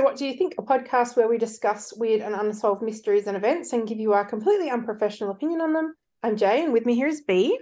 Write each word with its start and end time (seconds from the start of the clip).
So 0.00 0.04
What 0.04 0.16
Do 0.16 0.24
You 0.24 0.32
Think? 0.32 0.54
A 0.56 0.62
podcast 0.62 1.14
where 1.14 1.28
we 1.28 1.36
discuss 1.36 1.92
weird 1.94 2.22
and 2.22 2.34
unsolved 2.34 2.80
mysteries 2.80 3.26
and 3.26 3.36
events 3.36 3.74
and 3.74 3.86
give 3.86 3.98
you 3.98 4.14
our 4.14 4.24
completely 4.24 4.70
unprofessional 4.70 5.30
opinion 5.30 5.60
on 5.60 5.74
them. 5.74 5.94
I'm 6.22 6.38
Jay, 6.38 6.64
and 6.64 6.72
with 6.72 6.86
me 6.86 6.94
here 6.94 7.06
is 7.06 7.20
B. 7.20 7.60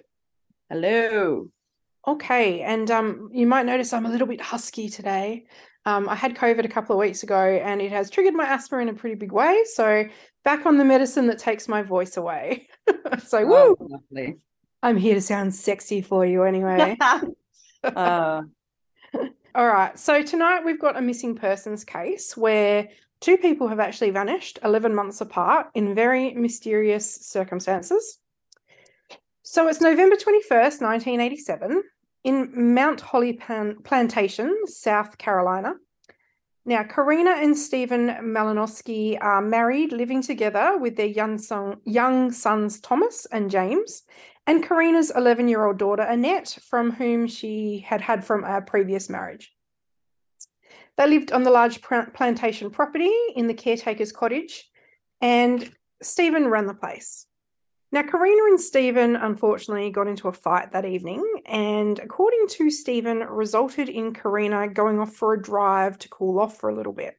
Hello. 0.71 1.49
Okay, 2.07 2.61
and 2.61 2.89
um, 2.93 3.29
you 3.33 3.45
might 3.45 3.67
notice 3.67 3.93
I'm 3.93 4.07
a 4.07 4.09
little 4.09 4.29
bit 4.29 4.41
husky 4.41 4.89
today. 4.89 5.47
Um, 5.85 6.09
I 6.09 6.15
had 6.15 6.37
COVID 6.37 6.65
a 6.65 6.69
couple 6.69 6.95
of 6.95 7.01
weeks 7.01 7.25
ago, 7.25 7.41
and 7.41 7.83
it 7.83 7.91
has 7.91 8.09
triggered 8.09 8.35
my 8.35 8.47
asthma 8.47 8.79
in 8.79 8.89
a 8.89 8.95
pretty 8.95 9.17
big 9.17 9.33
way. 9.33 9.65
So 9.75 10.05
back 10.45 10.65
on 10.65 10.79
the 10.79 10.85
medicine 10.85 11.27
that 11.27 11.41
takes 11.41 11.67
my 11.67 11.83
voice 11.83 12.17
away. 12.17 12.69
so 13.27 13.39
Oh, 13.41 13.75
woo! 13.81 13.89
lovely. 14.13 14.37
I'm 14.81 14.97
here 14.97 15.17
to 15.17 15.21
sound 15.21 15.57
sexy 15.57 16.03
for 16.03 16.25
you 16.25 16.45
anyway. 16.45 16.97
Uh, 17.85 18.43
All 19.59 19.67
right. 19.67 19.99
So 19.99 20.23
tonight 20.23 20.65
we've 20.65 20.79
got 20.79 20.97
a 20.97 21.03
missing 21.03 21.35
persons 21.35 21.83
case 21.83 22.37
where 22.37 22.91
two 23.19 23.37
people 23.37 23.67
have 23.67 23.81
actually 23.81 24.11
vanished 24.11 24.61
11 24.63 24.95
months 24.95 25.21
apart 25.21 25.67
in 25.75 25.97
very 25.97 26.33
mysterious 26.33 27.13
circumstances. 27.27 28.21
So 29.43 29.67
it's 29.67 29.81
November 29.81 30.15
21st, 30.15 30.81
1987, 30.81 31.83
in 32.23 32.73
Mount 32.73 33.01
Holly 33.01 33.33
Plan- 33.33 33.79
Plantation, 33.83 34.55
South 34.67 35.19
Carolina. 35.19 35.75
Now, 36.65 36.85
Korrina 36.85 37.43
and 37.43 37.59
Stephen 37.59 38.11
Malinoski 38.23 39.19
are 39.21 39.43
married, 39.43 39.91
living 39.91 40.23
together 40.23 40.79
with 40.79 40.95
their 40.95 41.07
young, 41.07 41.37
son, 41.37 41.79
young 41.85 42.31
sons 42.31 42.79
Thomas 42.79 43.27
and 43.33 43.51
James, 43.51 44.05
and 44.49 44.65
Korrina's 44.65 45.13
11 45.15 45.47
year 45.47 45.67
old 45.67 45.77
daughter 45.77 46.03
Annette, 46.03 46.59
from 46.63 46.91
whom 46.91 47.27
she 47.27 47.85
had 47.87 48.01
had 48.01 48.25
from 48.25 48.45
a 48.45 48.63
previous 48.63 49.11
marriage. 49.11 49.53
They 50.97 51.07
lived 51.07 51.33
on 51.33 51.43
the 51.43 51.51
large 51.51 51.83
plantation 51.83 52.71
property 52.71 53.13
in 53.37 53.47
the 53.47 53.55
caretaker's 53.55 54.11
cottage, 54.11 54.65
and 55.21 55.71
Stephen 56.03 56.49
ran 56.49 56.67
the 56.67 56.73
place. 56.73 57.27
Now, 57.93 58.03
Korrina 58.03 58.49
and 58.49 58.61
Stephen 58.61 59.17
unfortunately 59.17 59.91
got 59.91 60.09
into 60.09 60.29
a 60.29 60.33
fight 60.33 60.73
that 60.73 60.87
evening, 60.87 61.23
and 61.45 61.99
according 61.99 62.49
to 62.53 62.71
Stephen, 62.71 63.19
resulted 63.19 63.91
in 63.91 64.15
Korrina 64.15 64.73
going 64.73 64.99
off 64.99 65.13
for 65.13 65.35
a 65.35 65.43
drive 65.43 65.99
to 65.99 66.09
cool 66.09 66.41
off 66.41 66.59
for 66.59 66.71
a 66.71 66.75
little 66.75 66.93
bit. 66.93 67.19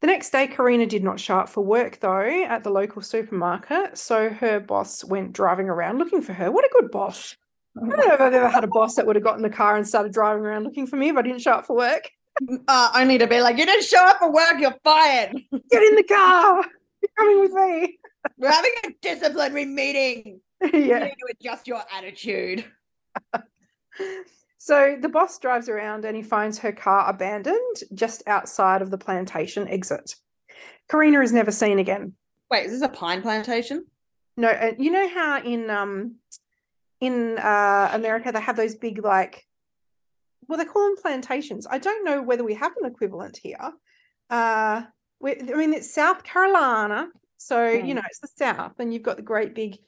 The 0.00 0.06
next 0.06 0.30
day, 0.30 0.46
Korrina 0.46 0.88
did 0.88 1.02
not 1.02 1.18
show 1.18 1.38
up 1.38 1.48
for 1.48 1.62
work 1.64 1.98
though 2.00 2.44
at 2.44 2.62
the 2.62 2.70
local 2.70 3.02
supermarket, 3.02 3.98
so 3.98 4.30
her 4.30 4.60
boss 4.60 5.04
went 5.04 5.32
driving 5.32 5.68
around 5.68 5.98
looking 5.98 6.22
for 6.22 6.32
her. 6.34 6.50
What 6.52 6.64
a 6.64 6.70
good 6.80 6.90
boss! 6.90 7.36
I 7.76 7.88
don't 7.88 7.98
know 8.08 8.14
if 8.14 8.20
I've 8.20 8.32
ever 8.34 8.48
had 8.48 8.64
a 8.64 8.68
boss 8.68 8.94
that 8.94 9.06
would 9.06 9.16
have 9.16 9.24
got 9.24 9.36
in 9.36 9.42
the 9.42 9.50
car 9.50 9.76
and 9.76 9.86
started 9.86 10.12
driving 10.12 10.44
around 10.44 10.64
looking 10.64 10.86
for 10.86 10.96
me 10.96 11.08
if 11.08 11.16
I 11.16 11.22
didn't 11.22 11.40
show 11.40 11.52
up 11.52 11.66
for 11.66 11.76
work. 11.76 12.10
uh, 12.68 12.90
only 12.94 13.18
to 13.18 13.26
be 13.26 13.40
like, 13.40 13.58
you 13.58 13.66
didn't 13.66 13.84
show 13.84 14.04
up 14.04 14.18
for 14.18 14.32
work, 14.32 14.54
you're 14.60 14.76
fired. 14.84 15.32
Get 15.70 15.82
in 15.82 15.96
the 15.96 16.04
car! 16.04 16.64
You're 17.02 17.10
coming 17.16 17.40
with 17.40 17.52
me. 17.52 17.98
We're 18.38 18.50
having 18.50 18.72
a 18.84 18.88
disciplinary 19.02 19.64
meeting. 19.64 20.40
You 20.60 20.70
need 20.98 21.14
to 21.20 21.34
adjust 21.40 21.68
your 21.68 21.82
attitude. 21.96 22.64
So 24.58 24.96
the 25.00 25.08
boss 25.08 25.38
drives 25.38 25.68
around 25.68 26.04
and 26.04 26.16
he 26.16 26.22
finds 26.22 26.58
her 26.58 26.72
car 26.72 27.08
abandoned 27.08 27.76
just 27.94 28.24
outside 28.26 28.82
of 28.82 28.90
the 28.90 28.98
plantation 28.98 29.68
exit. 29.68 30.16
Korrina 30.90 31.22
is 31.22 31.32
never 31.32 31.52
seen 31.52 31.78
again. 31.78 32.14
Wait, 32.50 32.66
is 32.66 32.72
this 32.72 32.82
a 32.82 32.88
pine 32.88 33.22
plantation? 33.22 33.86
No, 34.36 34.48
uh, 34.48 34.72
you 34.78 34.90
know 34.90 35.08
how 35.08 35.40
in 35.42 35.70
um 35.70 36.16
in 37.00 37.38
uh 37.38 37.90
America 37.92 38.32
they 38.32 38.40
have 38.40 38.56
those 38.56 38.74
big 38.74 39.04
like 39.04 39.46
well 40.48 40.58
they 40.58 40.64
call 40.64 40.86
them 40.86 40.96
plantations. 40.96 41.66
I 41.70 41.78
don't 41.78 42.04
know 42.04 42.22
whether 42.22 42.44
we 42.44 42.54
have 42.54 42.72
an 42.80 42.86
equivalent 42.90 43.36
here. 43.36 43.72
Uh 44.30 44.82
we, 45.20 45.32
I 45.40 45.54
mean 45.54 45.72
it's 45.72 45.92
South 45.92 46.24
Carolina, 46.24 47.08
so 47.36 47.68
you 47.68 47.92
Hmm. 47.92 47.96
know 47.96 48.02
it's 48.06 48.20
the 48.20 48.28
South, 48.28 48.74
and 48.78 48.92
you've 48.92 49.02
got 49.02 49.16
the 49.16 49.22
great 49.22 49.54
big 49.54 49.78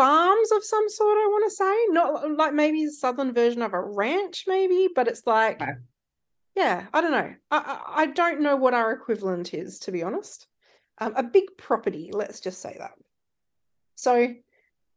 farms 0.00 0.52
of 0.52 0.64
some 0.64 0.88
sort. 0.88 1.18
I 1.18 1.26
want 1.26 1.44
to 1.50 1.56
say 1.56 1.86
not 1.88 2.36
like 2.36 2.54
maybe 2.54 2.84
a 2.84 2.90
southern 2.90 3.32
version 3.34 3.62
of 3.62 3.74
a 3.74 3.80
ranch, 3.80 4.44
maybe, 4.46 4.88
but 4.94 5.08
it's 5.08 5.26
like 5.26 5.60
Okay. 5.60 5.72
yeah, 6.56 6.86
I 6.92 7.00
don't 7.00 7.12
know. 7.12 7.34
I, 7.50 7.58
I 7.58 8.02
I 8.02 8.06
don't 8.06 8.40
know 8.40 8.56
what 8.56 8.74
our 8.74 8.92
equivalent 8.92 9.54
is 9.54 9.78
to 9.80 9.92
be 9.92 10.02
honest. 10.02 10.46
Um, 10.98 11.14
a 11.16 11.22
big 11.22 11.44
property, 11.56 12.10
let's 12.12 12.40
just 12.40 12.60
say 12.60 12.76
that. 12.78 12.92
So, 13.94 14.34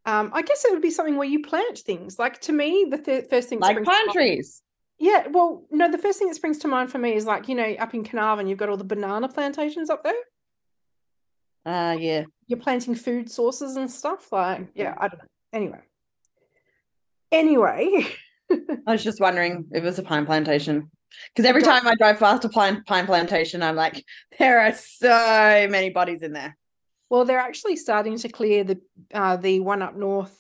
um, 0.05 0.31
I 0.33 0.41
guess 0.41 0.65
it 0.65 0.71
would 0.71 0.81
be 0.81 0.91
something 0.91 1.15
where 1.15 1.27
you 1.27 1.41
plant 1.41 1.79
things. 1.79 2.19
Like 2.19 2.41
to 2.41 2.53
me, 2.53 2.87
the 2.89 2.97
th- 2.97 3.27
first 3.29 3.49
thing 3.49 3.59
Like 3.59 3.83
pine 3.83 4.11
trees. 4.11 4.61
Yeah, 4.99 5.27
well, 5.29 5.65
no, 5.71 5.91
the 5.91 5.97
first 5.97 6.19
thing 6.19 6.27
that 6.29 6.35
springs 6.35 6.59
to 6.59 6.67
mind 6.67 6.91
for 6.91 6.97
me 6.97 7.13
is 7.13 7.25
like 7.25 7.47
you 7.49 7.55
know 7.55 7.75
up 7.79 7.93
in 7.93 8.03
Carnarvon, 8.03 8.47
you've 8.47 8.57
got 8.57 8.69
all 8.69 8.77
the 8.77 8.83
banana 8.83 9.27
plantations 9.27 9.89
up 9.89 10.03
there. 10.03 10.13
Uh 11.65 11.95
yeah. 11.99 12.23
You're 12.47 12.59
planting 12.59 12.95
food 12.95 13.31
sources 13.31 13.75
and 13.77 13.89
stuff. 13.89 14.31
Like, 14.31 14.67
yeah, 14.75 14.95
I 14.97 15.07
don't 15.07 15.19
know. 15.19 15.27
Anyway, 15.53 15.79
anyway, 17.31 18.05
I 18.51 18.91
was 18.91 19.03
just 19.03 19.19
wondering 19.19 19.65
if 19.71 19.83
it 19.83 19.85
was 19.85 19.99
a 19.99 20.03
pine 20.03 20.25
plantation. 20.25 20.89
Because 21.35 21.47
every 21.47 21.61
time 21.61 21.85
I 21.87 21.93
drive 21.95 22.19
past 22.19 22.43
a 22.43 22.49
pine 22.49 22.83
pine 22.85 23.05
plantation, 23.05 23.61
I'm 23.61 23.75
like, 23.75 24.03
there 24.39 24.59
are 24.59 24.73
so 24.73 25.67
many 25.69 25.89
bodies 25.91 26.23
in 26.23 26.33
there. 26.33 26.57
well, 27.09 27.23
they're 27.23 27.39
actually 27.39 27.75
starting 27.75 28.17
to 28.17 28.29
clear 28.29 28.63
the 28.63 28.81
uh, 29.13 29.37
the 29.37 29.59
one 29.59 29.81
up 29.81 29.95
north. 29.95 30.35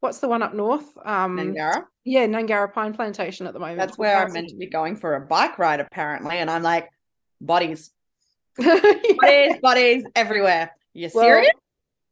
What's 0.00 0.18
the 0.18 0.28
one 0.28 0.42
up 0.42 0.54
north? 0.54 0.86
Um, 1.04 1.36
Gnangara. 1.38 1.84
yeah, 2.04 2.26
Gnangara 2.26 2.72
Pine 2.72 2.94
Plantation 2.94 3.46
at 3.46 3.52
the 3.52 3.58
moment. 3.58 3.78
That's 3.78 3.96
where 3.96 4.16
I'm 4.18 4.32
meant 4.32 4.48
to 4.48 4.56
be 4.56 4.66
going 4.66 4.96
for 4.96 5.14
a 5.14 5.20
bike 5.20 5.58
ride, 5.58 5.80
apparently. 5.80 6.36
And 6.36 6.50
I'm 6.50 6.62
like, 6.62 6.88
bodies. 7.40 7.90
bodies, 9.20 9.56
bodies 9.62 10.04
everywhere. 10.14 10.70
You 10.92 11.10
Well, 11.14 11.24
serious? 11.24 11.50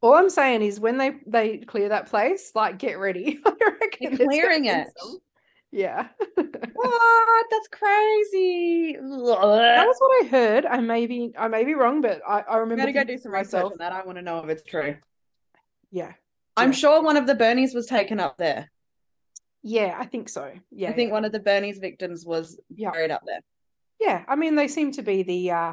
All 0.00 0.14
I'm 0.14 0.30
saying 0.30 0.62
is 0.62 0.80
when 0.80 0.98
they 0.98 1.12
they 1.26 1.58
clear 1.58 1.88
that 1.90 2.06
place, 2.08 2.50
like 2.54 2.78
get 2.78 2.98
ready. 2.98 3.38
I 3.46 3.50
reckon 3.50 3.78
They're 4.00 4.10
there's 4.10 4.18
gonna 4.18 4.28
clearing 4.30 4.64
it. 4.66 4.88
some- 4.98 5.18
Yeah. 5.70 6.08
What? 6.74 7.46
That's 7.50 7.68
crazy. 7.68 8.94
That 8.96 9.02
was 9.86 9.96
what 10.00 10.24
I 10.24 10.28
heard. 10.28 10.66
I 10.66 10.80
may 10.80 11.06
be 11.06 11.32
I 11.38 11.46
may 11.48 11.64
be 11.64 11.74
wrong, 11.74 12.00
but 12.00 12.20
I, 12.26 12.40
I 12.40 12.54
I'm 12.54 12.60
remember 12.60 12.86
gonna 12.92 12.92
go 12.92 13.04
do 13.04 13.18
some 13.18 13.32
research 13.32 13.62
on 13.64 13.72
that. 13.78 13.92
I 13.92 14.02
want 14.04 14.18
to 14.18 14.22
know 14.22 14.38
if 14.38 14.48
it's 14.50 14.64
true. 14.64 14.96
Yeah. 15.92 16.12
I'm 16.56 16.70
Yeah. 16.70 16.76
sure 16.76 17.02
one 17.02 17.16
of 17.16 17.26
the 17.28 17.34
Birnies 17.36 17.72
was 17.74 17.86
taken 17.86 18.18
up 18.18 18.36
there. 18.38 18.70
Yeah, 19.62 19.94
I 19.96 20.06
think 20.06 20.28
so. 20.28 20.50
Yeah. 20.72 20.88
I 20.90 20.92
think 20.92 21.08
yeah. 21.08 21.12
one 21.12 21.24
of 21.24 21.30
the 21.30 21.38
Birnies 21.40 21.80
victims 21.80 22.26
was 22.26 22.58
Yeah. 22.74 22.90
buried 22.90 23.12
up 23.12 23.22
there. 23.24 23.40
Yeah. 24.00 24.24
I 24.26 24.34
mean 24.34 24.56
they 24.56 24.66
seem 24.68 24.90
to 24.92 25.02
be 25.02 25.22
the 25.22 25.50
uh 25.52 25.72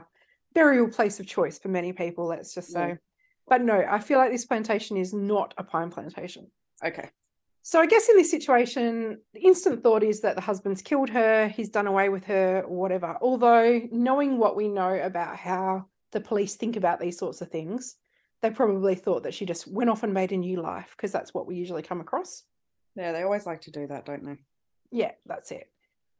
burial 0.53 0.87
place 0.87 1.19
of 1.19 1.27
choice 1.27 1.59
for 1.59 1.69
many 1.69 1.93
people, 1.93 2.25
let's 2.25 2.53
just 2.53 2.71
say. 2.71 2.89
Yeah. 2.89 2.95
But 3.47 3.61
no, 3.61 3.85
I 3.89 3.99
feel 3.99 4.19
like 4.19 4.31
this 4.31 4.45
plantation 4.45 4.97
is 4.97 5.13
not 5.13 5.53
a 5.57 5.63
pine 5.63 5.89
plantation. 5.89 6.47
Okay. 6.83 7.09
So 7.61 7.79
I 7.79 7.87
guess 7.87 8.09
in 8.09 8.15
this 8.15 8.31
situation, 8.31 9.19
the 9.33 9.41
instant 9.41 9.83
thought 9.83 10.03
is 10.03 10.21
that 10.21 10.35
the 10.35 10.41
husband's 10.41 10.81
killed 10.81 11.09
her, 11.09 11.47
he's 11.49 11.69
done 11.69 11.87
away 11.87 12.09
with 12.09 12.25
her, 12.25 12.61
or 12.61 12.77
whatever. 12.77 13.17
Although, 13.21 13.81
knowing 13.91 14.37
what 14.37 14.55
we 14.55 14.67
know 14.67 14.93
about 14.93 15.35
how 15.35 15.85
the 16.11 16.21
police 16.21 16.55
think 16.55 16.75
about 16.75 16.99
these 16.99 17.17
sorts 17.17 17.41
of 17.41 17.49
things, 17.49 17.97
they 18.41 18.49
probably 18.49 18.95
thought 18.95 19.23
that 19.23 19.33
she 19.33 19.45
just 19.45 19.67
went 19.67 19.89
off 19.89 20.03
and 20.03 20.13
made 20.13 20.31
a 20.31 20.37
new 20.37 20.61
life 20.61 20.93
because 20.95 21.11
that's 21.11 21.33
what 21.33 21.45
we 21.45 21.55
usually 21.55 21.83
come 21.83 21.99
across. 21.99 22.43
Yeah, 22.95 23.11
they 23.11 23.23
always 23.23 23.45
like 23.45 23.61
to 23.61 23.71
do 23.71 23.87
that, 23.87 24.05
don't 24.05 24.25
they? 24.25 24.37
Yeah, 24.91 25.11
that's 25.25 25.51
it. 25.51 25.69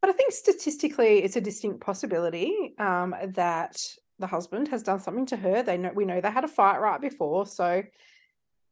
But 0.02 0.10
I 0.10 0.14
think 0.14 0.32
statistically, 0.32 1.24
it's 1.24 1.36
a 1.36 1.42
distinct 1.42 1.82
possibility 1.82 2.74
um, 2.78 3.16
that 3.36 3.76
the 4.20 4.28
husband 4.28 4.68
has 4.70 4.84
done 4.84 5.00
something 5.00 5.26
to 5.28 5.38
her. 5.38 5.64
They 5.64 5.78
know 5.78 5.92
we 5.94 6.06
know 6.06 6.22
they 6.22 6.32
had 6.32 6.44
a 6.44 6.50
fight 6.50 6.80
right 6.80 7.02
before, 7.02 7.46
so 7.46 7.84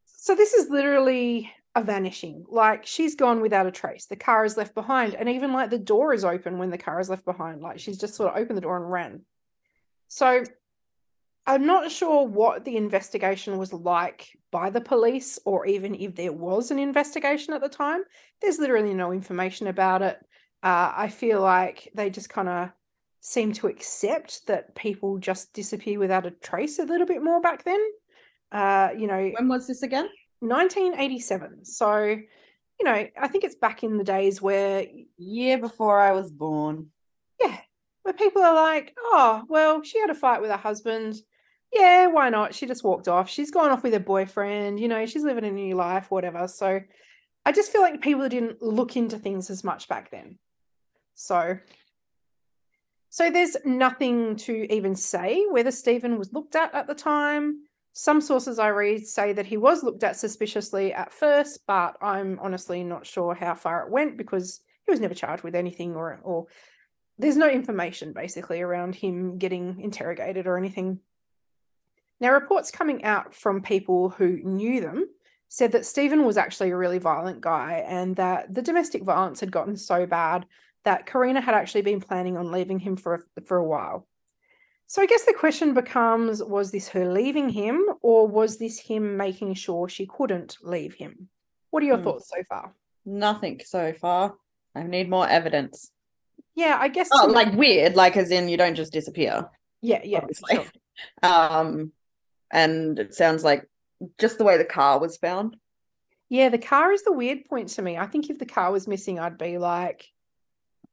so 0.05 0.35
this 0.35 0.53
is 0.53 0.69
literally 0.69 1.51
a 1.75 1.83
vanishing. 1.83 2.45
Like 2.49 2.85
she's 2.85 3.15
gone 3.15 3.41
without 3.41 3.67
a 3.67 3.71
trace. 3.71 4.05
The 4.05 4.15
car 4.15 4.45
is 4.45 4.57
left 4.57 4.73
behind, 4.73 5.15
and 5.15 5.29
even 5.29 5.53
like 5.53 5.69
the 5.69 5.77
door 5.77 6.13
is 6.13 6.25
open 6.25 6.57
when 6.57 6.69
the 6.69 6.77
car 6.77 6.99
is 6.99 7.09
left 7.09 7.25
behind. 7.25 7.61
Like 7.61 7.79
she's 7.79 7.97
just 7.97 8.15
sort 8.15 8.33
of 8.33 8.37
opened 8.37 8.57
the 8.57 8.61
door 8.61 8.77
and 8.77 8.91
ran. 8.91 9.21
So 10.07 10.43
I'm 11.45 11.65
not 11.65 11.91
sure 11.91 12.27
what 12.27 12.65
the 12.65 12.75
investigation 12.75 13.57
was 13.57 13.71
like 13.71 14.37
by 14.51 14.69
the 14.69 14.81
police, 14.81 15.39
or 15.45 15.65
even 15.65 15.95
if 15.95 16.15
there 16.15 16.33
was 16.33 16.71
an 16.71 16.79
investigation 16.79 17.53
at 17.53 17.61
the 17.61 17.69
time. 17.69 18.03
There's 18.41 18.59
literally 18.59 18.93
no 18.93 19.11
information 19.11 19.67
about 19.67 20.01
it. 20.01 20.17
Uh, 20.61 20.91
I 20.95 21.07
feel 21.07 21.39
like 21.39 21.89
they 21.93 22.09
just 22.09 22.29
kind 22.29 22.49
of 22.49 22.69
seem 23.21 23.51
to 23.53 23.67
accept 23.67 24.47
that 24.47 24.75
people 24.75 25.17
just 25.17 25.53
disappear 25.53 25.99
without 25.99 26.25
a 26.25 26.31
trace 26.31 26.79
a 26.79 26.83
little 26.85 27.07
bit 27.07 27.23
more 27.23 27.41
back 27.41 27.63
then. 27.63 27.79
Uh, 28.51 28.89
you 28.97 29.07
know, 29.07 29.31
When 29.37 29.47
was 29.47 29.67
this 29.67 29.83
again? 29.83 30.07
1987. 30.39 31.65
So, 31.65 31.99
you 32.03 32.83
know, 32.85 33.07
I 33.19 33.27
think 33.27 33.43
it's 33.43 33.55
back 33.55 33.83
in 33.83 33.97
the 33.97 34.03
days 34.03 34.41
where, 34.41 34.85
Year 35.17 35.57
before 35.57 35.99
I 35.99 36.11
was 36.11 36.31
born. 36.31 36.87
yeah, 37.41 37.57
where 38.03 38.13
people 38.13 38.41
are 38.41 38.53
like, 38.53 38.95
oh, 38.97 39.43
well, 39.49 39.81
she 39.83 39.99
had 39.99 40.09
a 40.09 40.15
fight 40.15 40.41
with 40.41 40.51
her 40.51 40.57
husband. 40.57 41.15
Yeah, 41.73 42.07
why 42.07 42.29
not? 42.29 42.53
She 42.55 42.65
just 42.65 42.83
walked 42.83 43.07
off. 43.09 43.29
She's 43.29 43.51
gone 43.51 43.71
off 43.71 43.83
with 43.83 43.93
her 43.93 43.99
boyfriend. 43.99 44.79
You 44.79 44.87
know, 44.87 45.05
she's 45.05 45.23
living 45.23 45.43
a 45.43 45.51
new 45.51 45.75
life, 45.75 46.09
whatever. 46.09 46.47
So, 46.47 46.79
I 47.45 47.51
just 47.51 47.71
feel 47.71 47.81
like 47.81 48.01
people 48.01 48.29
didn't 48.29 48.61
look 48.61 48.95
into 48.95 49.17
things 49.17 49.49
as 49.49 49.63
much 49.63 49.87
back 49.87 50.11
then. 50.11 50.37
So, 51.15 51.57
So 53.17 53.31
there's 53.31 53.57
nothing 53.65 54.35
to 54.35 54.71
even 54.71 54.95
say 54.95 55.43
whether 55.49 55.71
Stephen 55.71 56.19
was 56.19 56.31
looked 56.33 56.55
at 56.55 56.71
at 56.75 56.85
the 56.85 56.93
time. 56.93 57.63
Some 57.93 58.21
sources 58.21 58.59
I 58.59 58.67
read 58.67 59.07
say 59.07 59.33
that 59.33 59.47
he 59.47 59.57
was 59.57 59.81
looked 59.81 60.03
at 60.03 60.17
suspiciously 60.17 60.93
at 60.93 61.11
first, 61.11 61.65
but 61.65 61.97
I'm 61.99 62.37
honestly 62.39 62.83
not 62.83 63.07
sure 63.07 63.33
how 63.33 63.55
far 63.55 63.81
it 63.81 63.91
went 63.91 64.17
because 64.17 64.61
he 64.85 64.91
was 64.91 64.99
never 64.99 65.15
charged 65.15 65.41
with 65.41 65.55
anything 65.55 65.95
or 65.95 66.19
or 66.21 66.45
there's 67.17 67.37
no 67.37 67.49
information 67.49 68.13
basically 68.13 68.61
around 68.61 68.93
him 68.93 69.39
getting 69.39 69.81
interrogated 69.81 70.45
or 70.45 70.55
anything. 70.55 70.99
Now, 72.19 72.33
reports 72.33 72.69
coming 72.69 73.03
out 73.03 73.33
from 73.33 73.63
people 73.63 74.09
who 74.09 74.43
knew 74.43 74.79
them 74.79 75.09
said 75.49 75.71
that 75.71 75.87
Stephen 75.87 76.23
was 76.23 76.37
actually 76.37 76.69
a 76.69 76.77
really 76.77 76.99
violent 76.99 77.41
guy 77.41 77.83
and 77.87 78.15
that 78.17 78.53
the 78.53 78.61
domestic 78.61 79.01
violence 79.01 79.39
had 79.39 79.51
gotten 79.51 79.75
so 79.75 80.05
bad 80.05 80.45
that 80.87 81.05
Korrina 81.05 81.43
had 81.43 81.53
actually 81.53 81.81
been 81.81 81.99
planning 81.99 82.37
on 82.37 82.49
leaving 82.49 82.79
him 82.79 82.95
for 82.95 83.25
a, 83.37 83.41
for 83.41 83.57
a 83.57 83.63
while. 83.63 84.07
So 84.85 85.01
I 85.01 85.05
guess 85.05 85.25
the 85.25 85.33
question 85.33 85.73
becomes 85.73 86.41
was 86.41 86.71
this 86.71 86.87
her 86.89 87.11
leaving 87.11 87.49
him 87.49 87.83
or 88.01 88.25
was 88.25 88.57
this 88.57 88.79
him 88.79 89.17
making 89.17 89.55
sure 89.55 89.89
she 89.89 90.05
couldn't 90.07 90.55
leave 90.63 90.93
him? 90.93 91.27
What 91.71 91.83
are 91.83 91.85
your 91.87 91.97
Hmm. 91.97 92.05
thoughts 92.05 92.29
so 92.33 92.41
far? 92.47 92.73
Nothing 93.05 93.59
so 93.65 93.91
far. 93.91 94.35
I 94.73 94.83
need 94.83 95.09
more 95.09 95.27
evidence. 95.27 95.91
Yeah, 96.55 96.77
I 96.79 96.87
guess 96.87 97.09
Oh, 97.11 97.25
like 97.27 97.51
weird, 97.53 97.97
like 97.97 98.15
as 98.15 98.31
in 98.31 98.47
you 98.47 98.55
don't 98.55 98.75
just 98.75 98.93
disappear. 98.93 99.49
yeah, 99.81 99.99
yeah, 100.05 100.19
obviously. 100.19 100.55
sure. 100.55 100.65
Um, 101.21 101.91
and 102.49 102.97
it 102.97 103.13
sounds 103.13 103.43
like 103.43 103.67
just 104.17 104.37
the 104.37 104.45
way 104.45 104.57
the 104.57 104.63
car 104.65 104.99
was 104.99 105.17
found. 105.17 105.57
Yeah, 106.29 106.47
the 106.49 106.57
car 106.57 106.91
is 106.93 107.03
the 107.03 107.11
weird 107.11 107.43
point 107.45 107.67
to 107.75 107.81
me. 107.81 107.97
I 107.97 108.07
think 108.07 108.29
if 108.29 108.39
the 108.39 108.45
car 108.47 108.71
was 108.71 108.87
missing, 108.87 109.19
I'd 109.19 109.37
be 109.37 109.57
like, 109.57 110.07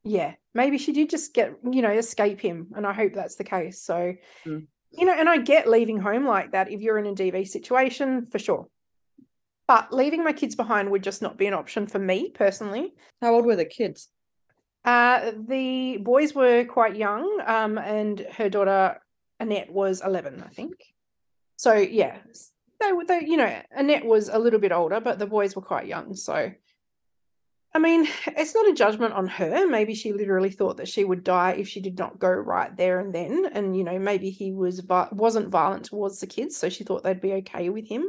yeah, 0.04 0.34
maybe 0.52 0.78
she 0.78 0.92
did 0.92 1.10
just 1.10 1.32
get, 1.34 1.54
you 1.68 1.82
know, 1.82 1.90
escape 1.90 2.40
him. 2.40 2.68
And 2.76 2.86
I 2.86 2.92
hope 2.92 3.14
that's 3.14 3.36
the 3.36 3.44
case. 3.44 3.80
So, 3.80 4.14
Mm. 4.44 4.66
you 4.90 5.06
know, 5.06 5.14
and 5.14 5.28
I 5.28 5.38
get 5.38 5.68
leaving 5.68 5.98
home 5.98 6.26
like 6.26 6.52
that 6.52 6.70
if 6.70 6.80
you're 6.80 6.98
in 6.98 7.06
a 7.06 7.14
DV 7.14 7.48
situation 7.48 8.26
for 8.26 8.38
sure. 8.38 8.68
But 9.66 9.92
leaving 9.92 10.22
my 10.22 10.32
kids 10.34 10.54
behind 10.54 10.90
would 10.90 11.02
just 11.02 11.22
not 11.22 11.38
be 11.38 11.46
an 11.46 11.54
option 11.54 11.86
for 11.86 11.98
me 11.98 12.30
personally. 12.30 12.94
How 13.22 13.34
old 13.34 13.46
were 13.46 13.56
the 13.56 13.64
kids? 13.64 14.08
Uh, 14.84 15.32
the 15.48 15.96
boys 15.96 16.34
were 16.34 16.66
quite 16.66 16.94
young, 16.96 17.40
um, 17.46 17.78
and 17.78 18.20
her 18.36 18.50
daughter 18.50 19.00
Annette 19.40 19.72
was 19.72 20.02
11, 20.04 20.42
I 20.42 20.48
think. 20.50 20.74
So, 21.56 21.72
yeah, 21.72 22.18
they 22.80 22.92
were, 22.92 23.06
they, 23.06 23.24
you 23.24 23.38
know, 23.38 23.62
Annette 23.70 24.04
was 24.04 24.28
a 24.28 24.38
little 24.38 24.60
bit 24.60 24.72
older, 24.72 25.00
but 25.00 25.18
the 25.18 25.26
boys 25.26 25.56
were 25.56 25.62
quite 25.62 25.86
young. 25.86 26.14
So, 26.14 26.52
I 27.74 27.80
mean, 27.80 28.06
it's 28.26 28.54
not 28.54 28.68
a 28.68 28.72
judgment 28.72 29.14
on 29.14 29.26
her. 29.26 29.66
Maybe 29.66 29.94
she 29.94 30.12
literally 30.12 30.50
thought 30.50 30.76
that 30.76 30.88
she 30.88 31.04
would 31.04 31.24
die 31.24 31.52
if 31.52 31.68
she 31.68 31.80
did 31.80 31.98
not 31.98 32.20
go 32.20 32.30
right 32.30 32.74
there 32.76 33.00
and 33.00 33.12
then. 33.12 33.46
And, 33.52 33.76
you 33.76 33.82
know, 33.82 33.98
maybe 33.98 34.30
he 34.30 34.52
was 34.52 34.80
wasn't 35.12 35.48
violent 35.48 35.86
towards 35.86 36.20
the 36.20 36.28
kids. 36.28 36.56
So 36.56 36.68
she 36.68 36.84
thought 36.84 37.02
they'd 37.02 37.20
be 37.20 37.32
okay 37.34 37.70
with 37.70 37.88
him. 37.88 38.08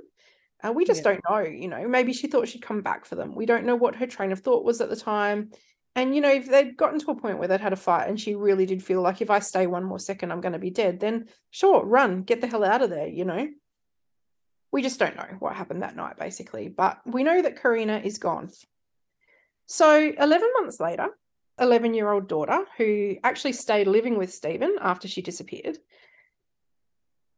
Uh, 0.64 0.72
we 0.72 0.86
just 0.86 1.04
Yeah. 1.04 1.14
don't 1.14 1.24
know, 1.30 1.40
you 1.40 1.68
know. 1.68 1.88
Maybe 1.88 2.14
she 2.14 2.28
thought 2.28 2.48
she'd 2.48 2.62
come 2.62 2.82
back 2.82 3.06
for 3.06 3.16
them. 3.16 3.34
We 3.36 3.46
don't 3.48 3.66
know 3.66 3.76
what 3.76 3.96
her 3.96 4.08
train 4.08 4.32
of 4.32 4.40
thought 4.40 4.64
was 4.64 4.82
at 4.82 4.90
the 4.90 4.96
time. 4.96 5.50
And, 5.96 6.14
you 6.14 6.22
know, 6.22 6.32
if 6.32 6.48
they'd 6.48 6.78
gotten 6.78 7.00
to 7.00 7.12
a 7.12 7.16
point 7.20 7.40
where 7.40 7.48
they'd 7.48 7.62
had 7.62 7.74
a 7.74 7.78
fight 7.78 8.08
and 8.08 8.20
she 8.20 8.36
really 8.36 8.66
did 8.66 8.84
feel 8.84 9.02
like 9.02 9.22
if 9.22 9.30
I 9.30 9.40
stay 9.40 9.66
one 9.66 9.84
more 9.84 10.00
second, 10.00 10.32
I'm 10.32 10.42
going 10.42 10.54
to 10.54 10.60
be 10.60 10.70
dead, 10.70 11.00
then 11.00 11.28
sure, 11.50 11.84
run, 11.86 12.24
get 12.24 12.42
the 12.42 12.48
hell 12.48 12.64
out 12.64 12.82
of 12.82 12.90
there, 12.90 13.08
you 13.08 13.26
know. 13.26 13.48
We 14.72 14.82
just 14.82 15.00
don't 15.00 15.16
know 15.16 15.38
what 15.40 15.56
happened 15.56 15.84
that 15.84 15.96
night, 15.96 16.18
basically. 16.18 16.68
But 16.68 17.00
we 17.06 17.24
know 17.24 17.42
that 17.42 17.56
Korrina 17.56 18.04
is 18.04 18.18
gone. 18.18 18.52
So 19.68 20.14
11 20.18 20.50
months 20.60 20.80
later, 20.80 21.08
11 21.60 21.94
year 21.94 22.12
old 22.12 22.28
daughter, 22.28 22.66
who 22.78 23.16
actually 23.24 23.54
stayed 23.54 23.88
living 23.88 24.18
with 24.18 24.34
Stephen 24.34 24.78
after 24.82 25.08
she 25.08 25.22
disappeared, 25.22 25.78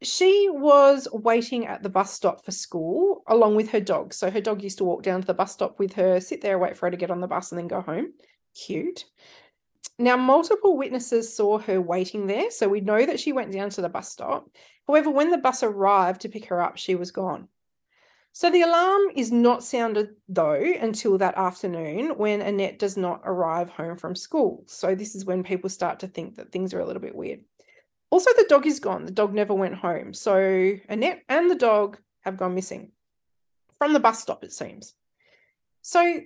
she 0.02 0.48
was 0.52 1.08
waiting 1.12 1.66
at 1.66 1.82
the 1.82 1.90
bus 1.90 2.14
stop 2.14 2.46
for 2.46 2.52
school 2.52 3.24
along 3.28 3.56
with 3.56 3.72
her 3.72 3.80
dog. 3.80 4.14
So 4.14 4.30
her 4.30 4.42
dog 4.42 4.62
used 4.62 4.78
to 4.78 4.84
walk 4.84 5.04
down 5.04 5.22
to 5.22 5.28
the 5.28 5.34
bus 5.34 5.54
stop 5.54 5.80
with 5.80 5.94
her, 5.94 6.20
sit 6.20 6.42
there, 6.42 6.60
wait 6.60 6.78
for 6.78 6.88
her 6.88 6.92
to 6.92 6.98
get 6.98 7.12
on 7.12 7.22
the 7.22 7.28
bus, 7.28 7.52
and 7.52 7.60
then 7.60 7.68
go 7.68 7.82
home. 7.82 8.14
Cute. 8.54 9.06
Now, 10.00 10.16
multiple 10.16 10.78
witnesses 10.78 11.36
saw 11.36 11.58
her 11.60 11.82
waiting 11.82 12.28
there. 12.28 12.52
So 12.52 12.70
we 12.70 12.82
know 12.82 13.04
that 13.04 13.20
she 13.20 13.32
went 13.32 13.52
down 13.52 13.72
to 13.72 13.82
the 13.82 13.90
bus 13.90 14.12
stop. 14.12 14.50
However, 14.88 15.10
when 15.10 15.32
the 15.32 15.38
bus 15.38 15.64
arrived 15.64 16.22
to 16.22 16.30
pick 16.30 16.46
her 16.46 16.62
up, 16.62 16.78
she 16.78 16.94
was 16.96 17.12
gone. 17.12 17.48
So 18.38 18.52
the 18.52 18.62
alarm 18.62 19.02
is 19.16 19.32
not 19.32 19.64
sounded 19.64 20.10
though 20.30 20.62
until 20.80 21.18
that 21.18 21.40
afternoon 21.40 22.10
when 22.18 22.44
Annette 22.44 22.78
does 22.78 22.96
not 22.96 23.22
arrive 23.26 23.72
home 23.72 23.98
from 23.98 24.16
school. 24.16 24.64
So 24.68 24.94
this 24.94 25.16
is 25.16 25.26
when 25.26 25.42
people 25.42 25.72
start 25.72 26.02
to 26.02 26.08
think 26.08 26.36
that 26.36 26.52
things 26.52 26.72
are 26.72 26.80
a 26.80 26.86
little 26.86 27.02
bit 27.02 27.16
weird. 27.16 27.40
Also, 28.12 28.30
the 28.38 28.46
dog 28.48 28.68
is 28.68 28.80
gone. 28.80 29.06
The 29.06 29.12
dog 29.12 29.34
never 29.34 29.56
went 29.56 29.74
home. 29.74 30.14
So 30.14 30.38
Annette 30.88 31.24
and 31.28 31.50
the 31.50 31.56
dog 31.56 31.98
have 32.26 32.38
gone 32.38 32.54
missing 32.54 32.92
from 33.80 33.94
the 33.94 34.00
bus 34.00 34.22
stop, 34.22 34.44
it 34.44 34.54
seems. 34.54 34.94
So 35.82 36.20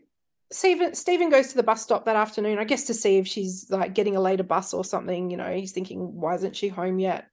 Stephen, 0.51 0.93
Stephen 0.95 1.29
goes 1.29 1.47
to 1.51 1.55
the 1.55 1.63
bus 1.63 1.81
stop 1.81 2.03
that 2.03 2.17
afternoon, 2.17 2.59
I 2.59 2.65
guess 2.65 2.83
to 2.87 2.93
see 2.93 3.19
if 3.19 3.27
she's 3.27 3.67
like 3.69 3.95
getting 3.95 4.17
a 4.17 4.21
later 4.21 4.43
bus 4.43 4.73
or 4.73 4.83
something. 4.83 5.31
You 5.31 5.37
know, 5.37 5.55
he's 5.55 5.71
thinking, 5.71 6.19
why 6.19 6.35
isn't 6.35 6.57
she 6.57 6.67
home 6.67 6.99
yet? 6.99 7.29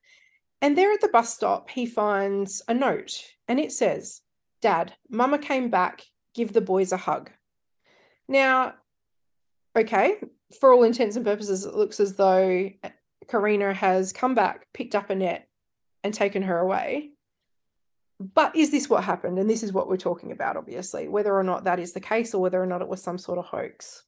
And 0.61 0.77
there 0.77 0.93
at 0.93 1.01
the 1.01 1.09
bus 1.09 1.33
stop, 1.33 1.69
he 1.69 1.85
finds 1.85 2.61
a 2.69 2.73
note 2.73 3.25
and 3.49 3.59
it 3.59 3.73
says, 3.73 4.21
Dad, 4.61 4.93
Mama 5.09 5.39
came 5.39 5.69
back, 5.69 6.03
give 6.33 6.53
the 6.53 6.61
boys 6.61 6.91
a 6.91 6.97
hug. 6.97 7.29
Now, 8.27 8.73
okay, 9.75 10.17
for 10.59 10.73
all 10.73 10.83
intents 10.83 11.15
and 11.15 11.25
purposes, 11.25 11.65
it 11.65 11.75
looks 11.75 11.99
as 11.99 12.15
though 12.15 12.69
Korrina 13.27 13.73
has 13.73 14.11
come 14.11 14.35
back, 14.35 14.67
picked 14.73 14.95
up 14.95 15.09
Annette, 15.09 15.47
and 16.03 16.13
taken 16.13 16.43
her 16.43 16.57
away. 16.57 17.11
But 18.19 18.55
is 18.55 18.71
this 18.71 18.89
what 18.89 19.03
happened? 19.03 19.39
And 19.39 19.49
this 19.49 19.63
is 19.63 19.71
what 19.71 19.87
we're 19.87 19.97
talking 19.97 20.31
about, 20.31 20.57
obviously, 20.57 21.07
whether 21.07 21.33
or 21.33 21.43
not 21.43 21.63
that 21.63 21.79
is 21.79 21.93
the 21.93 22.01
case 22.01 22.33
or 22.33 22.41
whether 22.41 22.61
or 22.61 22.65
not 22.65 22.81
it 22.81 22.87
was 22.87 23.01
some 23.01 23.17
sort 23.17 23.39
of 23.39 23.45
hoax. 23.45 24.03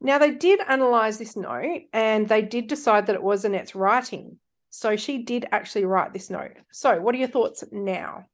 Now, 0.00 0.18
they 0.18 0.32
did 0.32 0.60
analyze 0.68 1.18
this 1.18 1.36
note 1.36 1.82
and 1.92 2.28
they 2.28 2.42
did 2.42 2.66
decide 2.66 3.06
that 3.06 3.14
it 3.14 3.22
was 3.22 3.44
Annette's 3.44 3.74
writing. 3.74 4.38
So 4.70 4.96
she 4.96 5.18
did 5.18 5.46
actually 5.52 5.84
write 5.84 6.12
this 6.12 6.30
note. 6.30 6.56
So, 6.72 7.00
what 7.00 7.14
are 7.14 7.18
your 7.18 7.28
thoughts 7.28 7.62
now? 7.70 8.26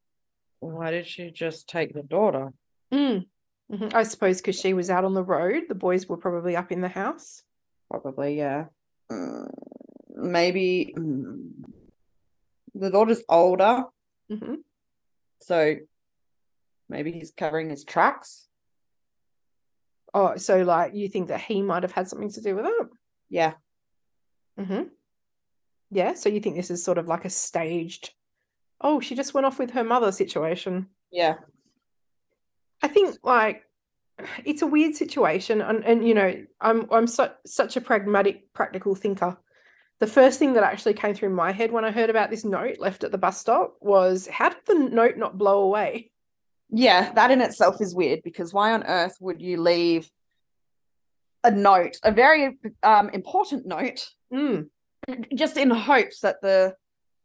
Why 0.61 0.91
did 0.91 1.07
she 1.07 1.31
just 1.31 1.69
take 1.69 1.93
the 1.93 2.03
daughter? 2.03 2.53
Mm. 2.93 3.27
Mhm. 3.71 3.95
I 3.95 4.03
suppose 4.03 4.39
because 4.41 4.59
she 4.59 4.75
was 4.75 4.91
out 4.91 5.05
on 5.05 5.15
the 5.15 5.23
road, 5.23 5.65
the 5.69 5.75
boys 5.75 6.09
were 6.09 6.17
probably 6.17 6.57
up 6.57 6.73
in 6.73 6.81
the 6.81 6.89
house. 6.89 7.43
Probably, 7.91 8.37
yeah. 8.37 8.67
Mm, 9.11 9.49
maybe 10.15 10.95
mm, 10.97 11.51
the 12.75 12.91
daughter's 12.91 13.23
older, 13.29 13.85
hmm 14.29 14.55
so 15.43 15.77
maybe 16.89 17.11
he's 17.13 17.31
covering 17.31 17.71
his 17.71 17.83
tracks. 17.85 18.47
Oh, 20.13 20.37
so 20.37 20.63
like 20.63 20.95
you 20.95 21.09
think 21.09 21.29
that 21.29 21.41
he 21.41 21.63
might 21.63 21.83
have 21.83 21.93
had 21.93 22.09
something 22.09 22.31
to 22.33 22.41
do 22.43 22.57
with 22.57 22.67
it? 22.67 22.89
Yeah, 23.29 23.55
hmm 24.59 24.83
Yeah. 25.91 26.15
So 26.15 26.29
you 26.29 26.41
think 26.41 26.57
this 26.57 26.71
is 26.71 26.85
sort 26.85 26.99
of 26.99 27.09
like 27.09 27.25
a 27.25 27.31
staged, 27.31 28.13
oh, 28.81 29.01
she 29.01 29.15
just 29.15 29.35
went 29.35 29.47
off 29.47 29.59
with 29.59 29.71
her 29.73 29.85
mother 29.85 30.13
situation. 30.13 30.89
yeah. 31.11 31.35
I 32.83 32.89
think 32.89 33.19
like 33.23 33.65
it's 34.45 34.63
a 34.63 34.67
weird 34.67 34.95
situation, 34.95 35.61
and 35.61 35.85
and 35.85 36.07
you 36.07 36.15
know 36.15 36.35
I'm 36.61 36.87
I'm 36.91 37.07
su- 37.07 37.29
such 37.47 37.77
a 37.77 37.81
pragmatic, 37.81 38.53
practical 38.55 38.95
thinker. 38.95 39.37
The 39.99 40.07
first 40.07 40.39
thing 40.39 40.55
that 40.55 40.63
actually 40.65 40.95
came 40.95 41.15
through 41.15 41.29
my 41.31 41.53
head 41.53 41.73
when 41.73 41.85
I 41.85 41.91
heard 41.91 42.09
about 42.09 42.31
this 42.31 42.43
note 42.43 42.79
left 42.79 43.05
at 43.05 43.13
the 43.13 43.19
bus 43.19 43.39
stop 43.39 43.77
was, 43.83 44.27
how 44.29 44.49
did 44.49 44.65
the 44.67 44.75
note 44.79 45.19
not 45.19 45.37
blow 45.37 45.61
away? 45.61 46.11
Yeah, 46.71 47.13
that 47.13 47.31
in 47.31 47.43
itself 47.43 47.83
is 47.83 47.95
weird 47.95 48.23
because 48.23 48.55
why 48.55 48.73
on 48.73 48.83
earth 48.85 49.19
would 49.21 49.43
you 49.43 49.61
leave 49.61 50.11
a 51.45 51.51
note, 51.51 51.99
a 52.03 52.13
very 52.13 52.59
um, 52.83 53.11
important 53.11 53.67
note, 53.67 54.09
Mm. 54.33 54.69
just 55.35 55.57
in 55.59 55.69
hopes 55.71 56.21
that 56.21 56.41
the 56.41 56.75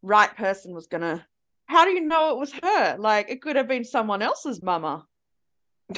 right 0.02 0.36
person 0.36 0.74
was 0.74 0.88
gonna? 0.88 1.26
How 1.68 1.86
do 1.86 1.92
you 1.92 2.02
know 2.02 2.32
it 2.32 2.38
was 2.40 2.54
her? 2.64 2.98
Like 2.98 3.30
it 3.30 3.42
could 3.42 3.56
have 3.56 3.68
been 3.68 3.84
someone 3.84 4.22
else's 4.22 4.62
mama. 4.62 5.06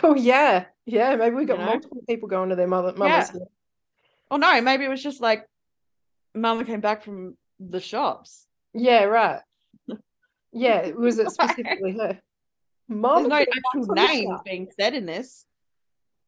Oh 0.04 0.16
yeah, 0.16 0.66
yeah. 0.86 1.16
Maybe 1.16 1.36
we 1.38 1.46
got 1.46 1.60
You 1.60 1.66
know? 1.66 1.72
multiple 1.72 2.04
people 2.10 2.28
going 2.28 2.50
to 2.50 2.56
their 2.58 2.68
mother, 2.68 2.92
mama's. 2.98 3.32
Yeah. 3.34 3.46
Oh 4.30 4.36
no, 4.36 4.60
maybe 4.60 4.84
it 4.84 4.90
was 4.90 5.02
just 5.02 5.22
like 5.22 5.48
mama 6.36 6.66
came 6.66 6.82
back 6.82 7.04
from 7.04 7.38
the 7.60 7.80
shops. 7.80 8.48
Yeah, 8.74 9.04
right. 9.04 9.42
Yeah, 10.52 10.90
was 10.92 11.20
it 11.20 11.30
specifically 11.32 11.94
her? 11.98 12.20
Mom, 12.90 13.30
There's 13.30 13.46
no 13.48 13.54
actual 13.78 13.94
names 13.94 14.40
being 14.44 14.68
said 14.78 14.94
in 14.94 15.06
this. 15.06 15.46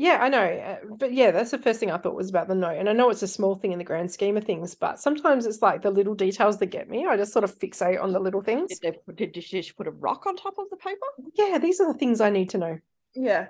Yeah, 0.00 0.18
I 0.20 0.28
know. 0.28 0.44
uh, 0.44 0.76
But 0.96 1.12
yeah, 1.12 1.32
that's 1.32 1.50
the 1.50 1.58
first 1.58 1.80
thing 1.80 1.90
I 1.90 1.98
thought 1.98 2.14
was 2.14 2.30
about 2.30 2.46
the 2.46 2.54
note. 2.54 2.78
And 2.78 2.88
I 2.88 2.92
know 2.92 3.10
it's 3.10 3.24
a 3.24 3.28
small 3.28 3.56
thing 3.56 3.72
in 3.72 3.78
the 3.78 3.84
grand 3.84 4.08
scheme 4.12 4.36
of 4.36 4.44
things, 4.44 4.76
but 4.76 5.00
sometimes 5.00 5.44
it's 5.44 5.60
like 5.60 5.82
the 5.82 5.90
little 5.90 6.14
details 6.14 6.56
that 6.58 6.66
get 6.66 6.88
me. 6.88 7.04
I 7.04 7.16
just 7.16 7.32
sort 7.32 7.42
of 7.44 7.58
fixate 7.58 8.00
on 8.00 8.12
the 8.12 8.20
little 8.20 8.40
things. 8.40 8.78
Did 8.78 8.80
they 8.80 8.98
put, 9.04 9.16
did, 9.16 9.42
she 9.42 9.72
put 9.76 9.88
a 9.88 9.90
rock 9.90 10.24
on 10.26 10.36
top 10.36 10.56
of 10.56 10.70
the 10.70 10.76
paper? 10.76 11.00
Yeah, 11.34 11.58
these 11.58 11.80
are 11.80 11.92
the 11.92 11.98
things 11.98 12.20
I 12.20 12.30
need 12.30 12.50
to 12.50 12.58
know. 12.58 12.78
Yeah. 13.16 13.48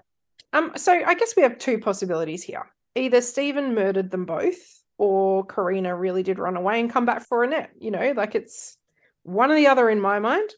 Um, 0.54 0.72
so 0.76 0.92
I 0.94 1.14
guess 1.16 1.36
we 1.36 1.42
have 1.42 1.58
two 1.58 1.80
possibilities 1.80 2.42
here. 2.42 2.64
Either 2.94 3.20
Stephen 3.20 3.74
murdered 3.74 4.10
them 4.10 4.24
both, 4.24 4.56
or 4.96 5.46
Korrina 5.46 6.00
really 6.00 6.22
did 6.22 6.38
run 6.38 6.56
away 6.56 6.80
and 6.80 6.90
come 6.90 7.04
back 7.04 7.26
for 7.26 7.44
Annette. 7.44 7.72
You 7.78 7.90
know, 7.90 8.14
like 8.16 8.34
it's 8.34 8.78
one 9.22 9.50
or 9.52 9.54
the 9.54 9.66
other 9.66 9.90
in 9.90 10.00
my 10.00 10.18
mind. 10.18 10.48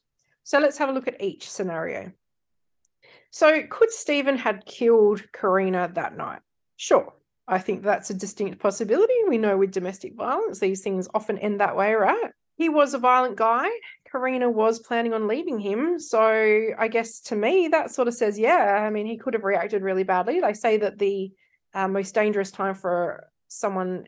So 0.45 0.61
let's 0.61 0.79
have 0.79 0.89
a 0.89 0.93
look 0.93 1.09
at 1.09 1.21
each 1.21 1.51
scenario. 1.51 2.13
So 3.31 3.63
could 3.69 3.91
Stephen 3.91 4.37
had 4.37 4.67
killed 4.67 5.23
Korrina 5.33 5.93
that 5.95 6.17
night? 6.17 6.41
Sure. 6.77 7.13
I 7.47 7.59
think 7.59 7.83
that's 7.83 8.11
a 8.11 8.15
distinct 8.15 8.61
possibility. 8.61 9.15
We 9.29 9.39
know 9.39 9.57
with 9.57 9.73
domestic 9.73 10.15
violence, 10.15 10.61
these 10.61 10.83
things 10.83 11.09
often 11.15 11.39
end 11.39 11.61
that 11.61 11.77
way, 11.77 11.95
right? 11.95 12.31
He 12.57 12.69
was 12.69 12.95
a 12.95 12.99
violent 12.99 13.37
guy. 13.37 13.69
Korrina 14.13 14.53
was 14.53 14.79
planning 14.81 15.15
on 15.15 15.27
leaving 15.27 15.59
him. 15.59 15.99
So 15.99 16.21
I 16.79 16.89
guess 16.89 17.21
to 17.23 17.37
me, 17.37 17.69
that 17.69 17.91
sort 17.91 18.09
of 18.09 18.15
says, 18.15 18.39
yeah, 18.39 18.85
I 18.87 18.91
mean, 18.91 19.07
he 19.07 19.17
could 19.17 19.35
have 19.35 19.45
reacted 19.45 19.83
really 19.83 20.05
badly. 20.05 20.41
They 20.41 20.53
say 20.53 20.77
that 20.79 20.99
the 20.99 21.33
uh, 21.75 21.89
most 21.89 22.15
dangerous 22.15 22.51
time 22.51 22.75
for 22.75 23.31
someone 23.49 24.05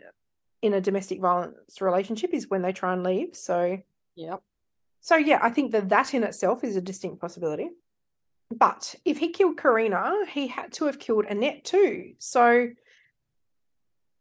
in 0.61 0.75
a 0.75 0.81
domestic 0.81 1.21
violence 1.21 1.81
relationship 1.81 2.33
is 2.33 2.49
when 2.49 2.63
they 2.63 2.73
try 2.73 2.93
and 2.93 3.03
leave. 3.03 3.35
So, 3.35 3.79
yeah. 4.15 4.37
So, 5.01 5.17
yeah, 5.17 5.41
I 5.43 5.51
think 5.51 5.73
that 5.73 5.89
that 5.89 6.15
in 6.15 6.23
itself 6.23 6.63
is 6.63 6.77
a 6.77 6.81
distinct 6.81 7.21
possibility. 7.21 7.71
But 8.59 8.95
if 9.05 9.19
he 9.19 9.31
killed 9.31 9.57
Korrina, 9.57 10.27
he 10.27 10.47
had 10.47 10.73
to 10.75 10.87
have 10.87 10.99
killed 10.99 11.27
Annette 11.27 11.65
too. 11.65 12.15
So, 12.19 12.69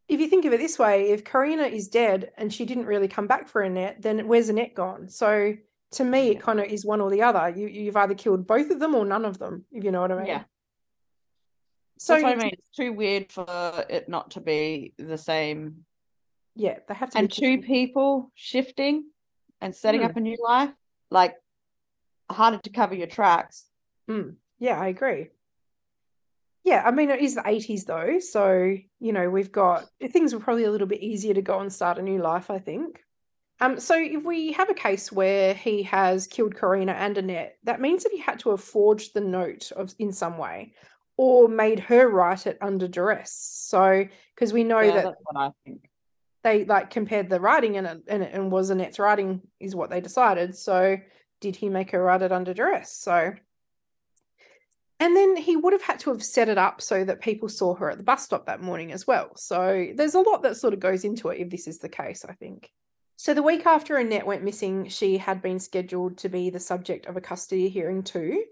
if 0.07 0.19
you 0.19 0.27
think 0.27 0.45
of 0.45 0.53
it 0.53 0.59
this 0.59 0.77
way, 0.77 1.11
if 1.11 1.23
Korrina 1.23 1.71
is 1.71 1.87
dead 1.87 2.31
and 2.37 2.53
she 2.53 2.65
didn't 2.65 2.85
really 2.85 3.07
come 3.07 3.27
back 3.27 3.47
for 3.47 3.61
Annette, 3.61 4.01
then 4.01 4.27
where's 4.27 4.49
Annette 4.49 4.75
gone? 4.75 5.09
So, 5.09 5.55
to 5.93 6.03
me, 6.03 6.27
yeah. 6.27 6.31
it 6.31 6.41
kind 6.41 6.59
of 6.59 6.67
is 6.67 6.85
one 6.85 7.01
or 7.01 7.09
the 7.09 7.23
other. 7.23 7.49
You 7.49 7.67
you've 7.67 7.97
either 7.97 8.15
killed 8.15 8.47
both 8.47 8.69
of 8.71 8.79
them 8.79 8.95
or 8.95 9.05
none 9.05 9.25
of 9.25 9.39
them, 9.39 9.65
if 9.71 9.83
you 9.83 9.91
know 9.91 10.01
what 10.01 10.11
I 10.11 10.17
mean. 10.17 10.27
Yeah. 10.27 10.43
So 11.97 12.15
I 12.15 12.35
mean. 12.35 12.49
It's 12.53 12.69
too 12.75 12.93
weird 12.93 13.31
for 13.31 13.85
it 13.87 14.09
not 14.09 14.31
to 14.31 14.41
be 14.41 14.93
the 14.97 15.19
same. 15.19 15.85
Yeah, 16.55 16.79
they 16.87 16.95
have 16.95 17.11
to. 17.11 17.17
And 17.17 17.31
two 17.31 17.59
people 17.59 18.31
shifting 18.33 19.05
and 19.61 19.75
setting 19.75 20.01
mm. 20.01 20.05
up 20.05 20.17
a 20.17 20.19
new 20.19 20.37
life, 20.43 20.71
like 21.11 21.35
harder 22.29 22.57
to 22.57 22.69
cover 22.71 22.95
your 22.95 23.07
tracks. 23.07 23.65
Mm. 24.11 24.35
Yeah, 24.59 24.79
I 24.79 24.87
agree. 24.87 25.29
Yeah, 26.63 26.83
I 26.85 26.91
mean, 26.91 27.09
it 27.09 27.21
is 27.21 27.35
the 27.35 27.41
80s 27.41 27.85
though. 27.85 28.19
So, 28.19 28.75
you 28.99 29.13
know, 29.13 29.29
we've 29.29 29.51
got 29.51 29.85
things 30.11 30.33
were 30.33 30.39
probably 30.39 30.65
a 30.65 30.71
little 30.71 30.87
bit 30.87 31.01
easier 31.01 31.33
to 31.33 31.41
go 31.41 31.59
and 31.59 31.73
start 31.73 31.97
a 31.97 32.03
new 32.03 32.21
life, 32.21 32.51
I 32.51 32.59
think. 32.59 33.01
Um, 33.59 33.79
so 33.79 33.95
if 33.95 34.23
we 34.23 34.51
have 34.53 34.69
a 34.69 34.75
case 34.75 35.11
where 35.11 35.53
he 35.53 35.83
has 35.83 36.27
killed 36.27 36.55
Korrina 36.55 36.93
and 36.93 37.17
Annette, 37.17 37.57
that 37.63 37.81
means 37.81 38.03
that 38.03 38.11
he 38.11 38.19
had 38.19 38.39
to 38.39 38.49
have 38.49 38.61
forged 38.61 39.13
the 39.13 39.21
note 39.21 39.71
of 39.71 39.93
in 39.99 40.11
some 40.11 40.37
way 40.37 40.73
or 41.17 41.47
made 41.47 41.79
her 41.79 42.07
write 42.07 42.47
it 42.47 42.57
under 42.61 42.87
duress. 42.87 43.31
So 43.31 44.05
because 44.35 44.51
we 44.51 44.63
know 44.63 44.81
yeah, 44.81 44.91
that 44.93 45.03
that's 45.03 45.21
what 45.23 45.37
I 45.37 45.51
think. 45.63 45.89
They 46.43 46.65
like 46.65 46.89
compared 46.89 47.29
the 47.29 47.39
writing 47.39 47.77
and 47.77 47.85
it, 47.85 48.03
and 48.07 48.23
it 48.23 48.33
and 48.33 48.51
was 48.51 48.71
Annette's 48.71 48.97
writing 48.97 49.41
is 49.59 49.75
what 49.75 49.91
they 49.91 50.01
decided. 50.01 50.55
So 50.57 50.97
did 51.39 51.55
he 51.55 51.69
make 51.69 51.91
her 51.91 52.01
write 52.01 52.23
it 52.23 52.31
under 52.31 52.53
duress? 52.53 52.91
So 52.91 53.33
and 55.01 55.15
then 55.15 55.35
he 55.35 55.57
would 55.57 55.73
have 55.73 55.81
had 55.81 55.99
to 56.01 56.11
have 56.11 56.23
set 56.23 56.47
it 56.47 56.59
up 56.59 56.79
so 56.79 57.03
that 57.03 57.21
people 57.21 57.49
saw 57.49 57.73
her 57.73 57.89
at 57.89 57.97
the 57.97 58.03
bus 58.03 58.23
stop 58.23 58.45
that 58.45 58.61
morning 58.61 58.91
as 58.91 59.07
well. 59.07 59.35
So 59.35 59.87
there's 59.95 60.13
a 60.13 60.19
lot 60.21 60.43
that 60.43 60.57
sort 60.57 60.75
of 60.75 60.79
goes 60.79 61.03
into 61.03 61.29
it 61.29 61.41
if 61.41 61.49
this 61.49 61.67
is 61.67 61.79
the 61.79 61.89
case, 61.89 62.23
I 62.23 62.33
think. 62.33 62.69
So 63.17 63.33
the 63.33 63.41
week 63.41 63.65
after 63.65 63.97
Annette 63.97 64.27
went 64.27 64.43
missing, 64.43 64.87
she 64.89 65.17
had 65.17 65.41
been 65.41 65.59
scheduled 65.59 66.19
to 66.19 66.29
be 66.29 66.51
the 66.51 66.59
subject 66.59 67.07
of 67.07 67.17
a 67.17 67.21
custody 67.21 67.67
hearing 67.67 68.03
too, 68.03 68.43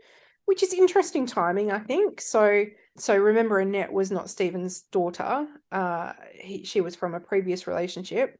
which 0.46 0.63
is 0.63 0.74
interesting 0.74 1.27
timing, 1.27 1.72
I 1.72 1.79
think. 1.79 2.20
So 2.20 2.65
so 2.98 3.15
remember 3.15 3.60
Annette 3.60 3.94
was 3.94 4.10
not 4.10 4.29
Stephen's 4.29 4.82
daughter. 4.91 5.48
Uh, 5.72 6.13
he, 6.34 6.63
she 6.63 6.82
was 6.82 6.96
from 6.96 7.13
a 7.13 7.20
previous 7.20 7.68
relationship. 7.68 8.39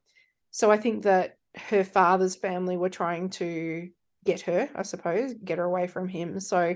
So 0.50 0.72
I 0.72 0.78
think 0.78 1.04
that 1.04 1.38
her 1.56 1.84
father's 1.84 2.36
family 2.36 2.76
were 2.76 2.90
trying 2.90 3.30
to 3.30 3.90
get 4.26 4.42
her, 4.42 4.68
I 4.76 4.82
suppose, 4.82 5.36
get 5.36 5.60
her 5.60 5.64
away 5.64 5.86
from 5.86 6.08
him. 6.08 6.40
So 6.40 6.76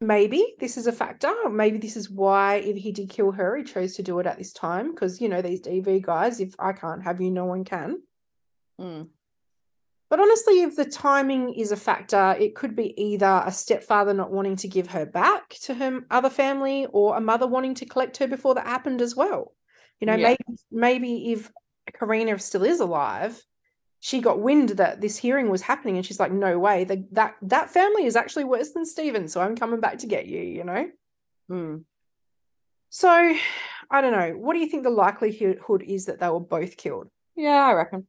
maybe 0.00 0.54
this 0.58 0.76
is 0.76 0.86
a 0.86 0.92
factor. 0.92 1.32
Maybe 1.50 1.78
this 1.78 1.96
is 1.96 2.10
why 2.10 2.56
if 2.56 2.76
he 2.76 2.92
did 2.92 3.10
kill 3.10 3.32
her, 3.32 3.56
he 3.56 3.64
chose 3.64 3.94
to 3.96 4.02
do 4.02 4.18
it 4.18 4.26
at 4.26 4.38
this 4.38 4.52
time. 4.52 4.94
Because 4.94 5.20
you 5.20 5.28
know 5.28 5.42
these 5.42 5.60
DV 5.60 6.02
guys, 6.02 6.40
if 6.40 6.54
I 6.58 6.72
can't 6.72 7.02
have 7.02 7.20
you, 7.20 7.30
no 7.30 7.44
one 7.44 7.64
can. 7.64 8.02
Mm. 8.80 9.08
But 10.10 10.20
honestly, 10.20 10.62
if 10.62 10.74
the 10.74 10.86
timing 10.86 11.52
is 11.52 11.70
a 11.70 11.76
factor, 11.76 12.34
it 12.38 12.54
could 12.54 12.74
be 12.74 12.98
either 13.00 13.42
a 13.44 13.52
stepfather 13.52 14.14
not 14.14 14.32
wanting 14.32 14.56
to 14.56 14.68
give 14.68 14.88
her 14.88 15.04
back 15.04 15.50
to 15.64 15.74
her 15.74 16.00
other 16.10 16.30
family, 16.30 16.86
or 16.86 17.16
a 17.16 17.20
mother 17.20 17.46
wanting 17.46 17.74
to 17.74 17.86
collect 17.86 18.16
her 18.18 18.26
before 18.26 18.54
that 18.54 18.66
happened 18.66 19.02
as 19.02 19.14
well. 19.14 19.52
You 20.00 20.06
know, 20.06 20.14
yeah. 20.14 20.28
maybe 20.28 20.58
maybe 20.70 21.32
if 21.32 21.50
Korrina 21.92 22.40
still 22.40 22.64
is 22.64 22.80
alive, 22.80 23.42
she 24.00 24.20
got 24.20 24.40
wind 24.40 24.70
that 24.70 25.00
this 25.00 25.16
hearing 25.16 25.50
was 25.50 25.62
happening 25.62 25.96
and 25.96 26.06
she's 26.06 26.20
like 26.20 26.32
no 26.32 26.58
way 26.58 26.84
the, 26.84 27.04
that 27.12 27.34
that 27.42 27.70
family 27.70 28.04
is 28.04 28.16
actually 28.16 28.44
worse 28.44 28.70
than 28.70 28.84
Stephen 28.84 29.28
so 29.28 29.40
I'm 29.40 29.56
coming 29.56 29.80
back 29.80 29.98
to 29.98 30.06
get 30.06 30.26
you 30.26 30.40
you 30.40 30.64
know? 30.64 30.88
Hmm. 31.48 31.76
so 32.90 33.34
I 33.90 34.02
don't 34.02 34.12
know. 34.12 34.32
What 34.32 34.52
do 34.52 34.58
you 34.58 34.68
think 34.68 34.82
the 34.82 34.90
likelihood 34.90 35.82
is 35.82 36.06
that 36.06 36.20
they 36.20 36.28
were 36.28 36.40
both 36.40 36.76
killed? 36.76 37.08
Yeah 37.36 37.66
I 37.66 37.72
reckon. 37.72 38.06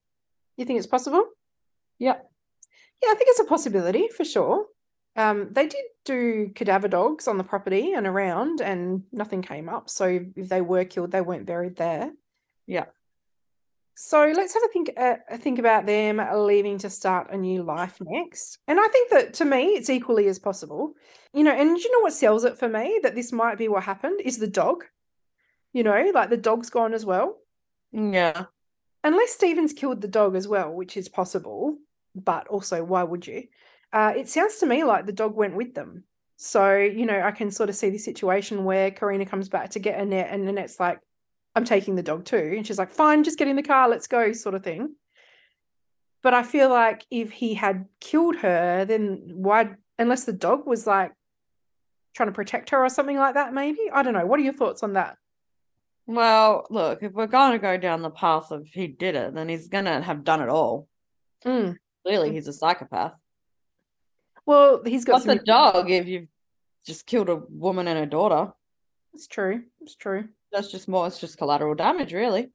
You 0.58 0.66
think 0.66 0.78
it's 0.78 0.88
possible? 0.88 1.26
Yeah. 1.98 2.18
Yeah 3.02 3.10
I 3.10 3.16
think 3.16 3.30
it's 3.30 3.40
a 3.40 3.46
possibility 3.46 4.10
for 4.10 4.26
sure. 4.26 4.66
Um, 5.16 5.50
they 5.52 5.68
did 5.68 5.84
do 6.06 6.52
cadaver 6.54 6.88
dogs 6.88 7.28
on 7.28 7.38
the 7.38 7.44
property 7.44 7.94
and 7.94 8.06
around 8.06 8.62
and 8.62 9.04
nothing 9.12 9.42
came 9.42 9.68
up 9.68 9.90
so 9.90 10.20
if 10.36 10.50
they 10.50 10.62
were 10.62 10.86
killed 10.86 11.12
they 11.12 11.22
weren't 11.22 11.48
buried 11.48 11.78
there. 11.78 12.12
Yeah 12.68 12.86
so 14.02 14.32
let's 14.34 14.54
have 14.54 14.64
a 14.64 14.70
think 14.70 14.94
uh, 14.96 15.16
think 15.40 15.60
about 15.60 15.86
them 15.86 16.22
leaving 16.34 16.78
to 16.78 16.90
start 16.90 17.34
a 17.34 17.38
new 17.38 17.64
life 17.64 17.98
next. 18.00 18.60
And 18.66 18.80
I 18.80 18.88
think 18.88 19.10
that 19.12 19.34
to 19.36 19.46
me 19.46 19.72
it's 19.72 19.90
equally 19.90 20.28
as 20.28 20.40
possible. 20.40 20.94
You 21.34 21.44
know, 21.44 21.52
and 21.52 21.78
you 21.78 21.92
know 21.92 22.00
what 22.00 22.14
sells 22.14 22.46
it 22.46 22.58
for 22.58 22.70
me 22.70 23.02
that 23.04 23.14
this 23.14 23.34
might 23.34 23.58
be 23.58 23.68
what 23.68 23.84
happened 23.84 24.22
is 24.24 24.38
the 24.38 24.48
dog. 24.48 24.86
You 25.74 25.84
know, 25.84 26.12
like 26.14 26.30
the 26.30 26.38
dog's 26.38 26.70
gone 26.70 26.94
as 26.94 27.06
well. 27.06 27.40
Yeah. 27.92 28.46
Unless 29.04 29.34
Stevens 29.34 29.74
killed 29.74 30.00
the 30.00 30.08
dog 30.08 30.34
as 30.38 30.48
well, 30.48 30.72
which 30.72 30.96
is 30.96 31.10
possible, 31.10 31.78
but 32.16 32.48
also 32.48 32.82
why 32.86 33.04
would 33.04 33.28
you? 33.28 33.48
Uh, 33.92 34.14
it 34.16 34.30
sounds 34.30 34.60
to 34.60 34.66
me 34.66 34.86
like 34.86 35.08
the 35.08 35.12
dog 35.12 35.36
went 35.36 35.58
with 35.58 35.74
them. 35.74 36.06
So, 36.38 36.78
you 36.78 37.06
know, 37.06 37.20
I 37.20 37.32
can 37.32 37.52
sort 37.52 37.68
of 37.68 37.76
see 37.76 37.90
the 37.90 37.98
situation 37.98 38.64
where 38.64 38.92
Korrina 38.92 39.28
comes 39.28 39.50
back 39.50 39.72
to 39.72 39.80
get 39.80 40.00
Annette 40.00 40.30
and 40.32 40.48
Annette's 40.48 40.80
like, 40.80 41.02
I'm 41.56 41.66
taking 41.66 41.96
the 41.96 42.04
dog 42.04 42.26
too. 42.26 42.54
And 42.56 42.66
she's 42.66 42.78
like, 42.78 42.92
fine, 42.92 43.24
just 43.24 43.38
get 43.38 43.48
in 43.48 43.56
the 43.56 43.64
car, 43.64 43.90
let's 43.90 44.08
go, 44.08 44.32
sort 44.34 44.56
of 44.56 44.64
thing. 44.64 44.96
But 46.22 46.34
I 46.34 46.44
feel 46.44 46.70
like 46.70 47.06
if 47.10 47.32
he 47.32 47.54
had 47.54 47.86
killed 48.00 48.36
her, 48.38 48.86
then 48.86 49.32
why, 49.34 49.72
unless 49.98 50.26
the 50.26 50.34
dog 50.34 50.68
was 50.68 50.86
like 50.86 51.14
trying 52.14 52.30
to 52.30 52.34
protect 52.34 52.72
her 52.72 52.84
or 52.84 52.90
something 52.90 53.18
like 53.18 53.36
that, 53.36 53.54
maybe? 53.54 53.90
I 53.92 54.04
don't 54.04 54.14
know. 54.14 54.26
What 54.26 54.40
are 54.40 54.44
your 54.44 54.54
thoughts 54.54 54.84
on 54.84 54.94
that? 54.94 55.18
Well, 56.06 56.66
look, 56.70 57.04
if 57.04 57.14
we're 57.14 57.28
going 57.28 57.54
to 57.54 57.60
go 57.60 57.78
down 57.78 58.02
the 58.02 58.10
path 58.10 58.52
of 58.52 58.68
he 58.68 58.88
did 58.88 59.16
it, 59.16 59.34
then 59.34 59.48
he's 59.48 59.68
going 59.68 59.86
to 59.86 60.02
have 60.02 60.24
done 60.24 60.42
it 60.42 60.50
all. 60.50 60.88
Mm. 61.46 61.78
Clearly, 62.04 62.32
he's 62.32 62.48
a 62.48 62.54
psychopath. 62.54 63.14
Well, 64.46 64.82
he's 64.84 65.06
got 65.06 65.14
What's 65.14 65.26
some... 65.26 65.38
a 65.38 65.44
dog 65.44 65.92
if 65.92 66.08
you've 66.08 66.28
just 66.86 67.06
killed 67.06 67.30
a 67.30 67.36
woman 67.36 67.88
and 67.88 68.00
a 68.00 68.06
daughter? 68.08 68.52
It's 69.14 69.28
true. 69.28 69.64
It's 69.82 69.96
true 69.96 70.30
that's 70.52 70.72
just 70.72 70.88
more 70.88 71.08
it's 71.08 71.20
just 71.20 71.38
collateral 71.38 71.76
damage 71.76 72.14
really 72.14 72.50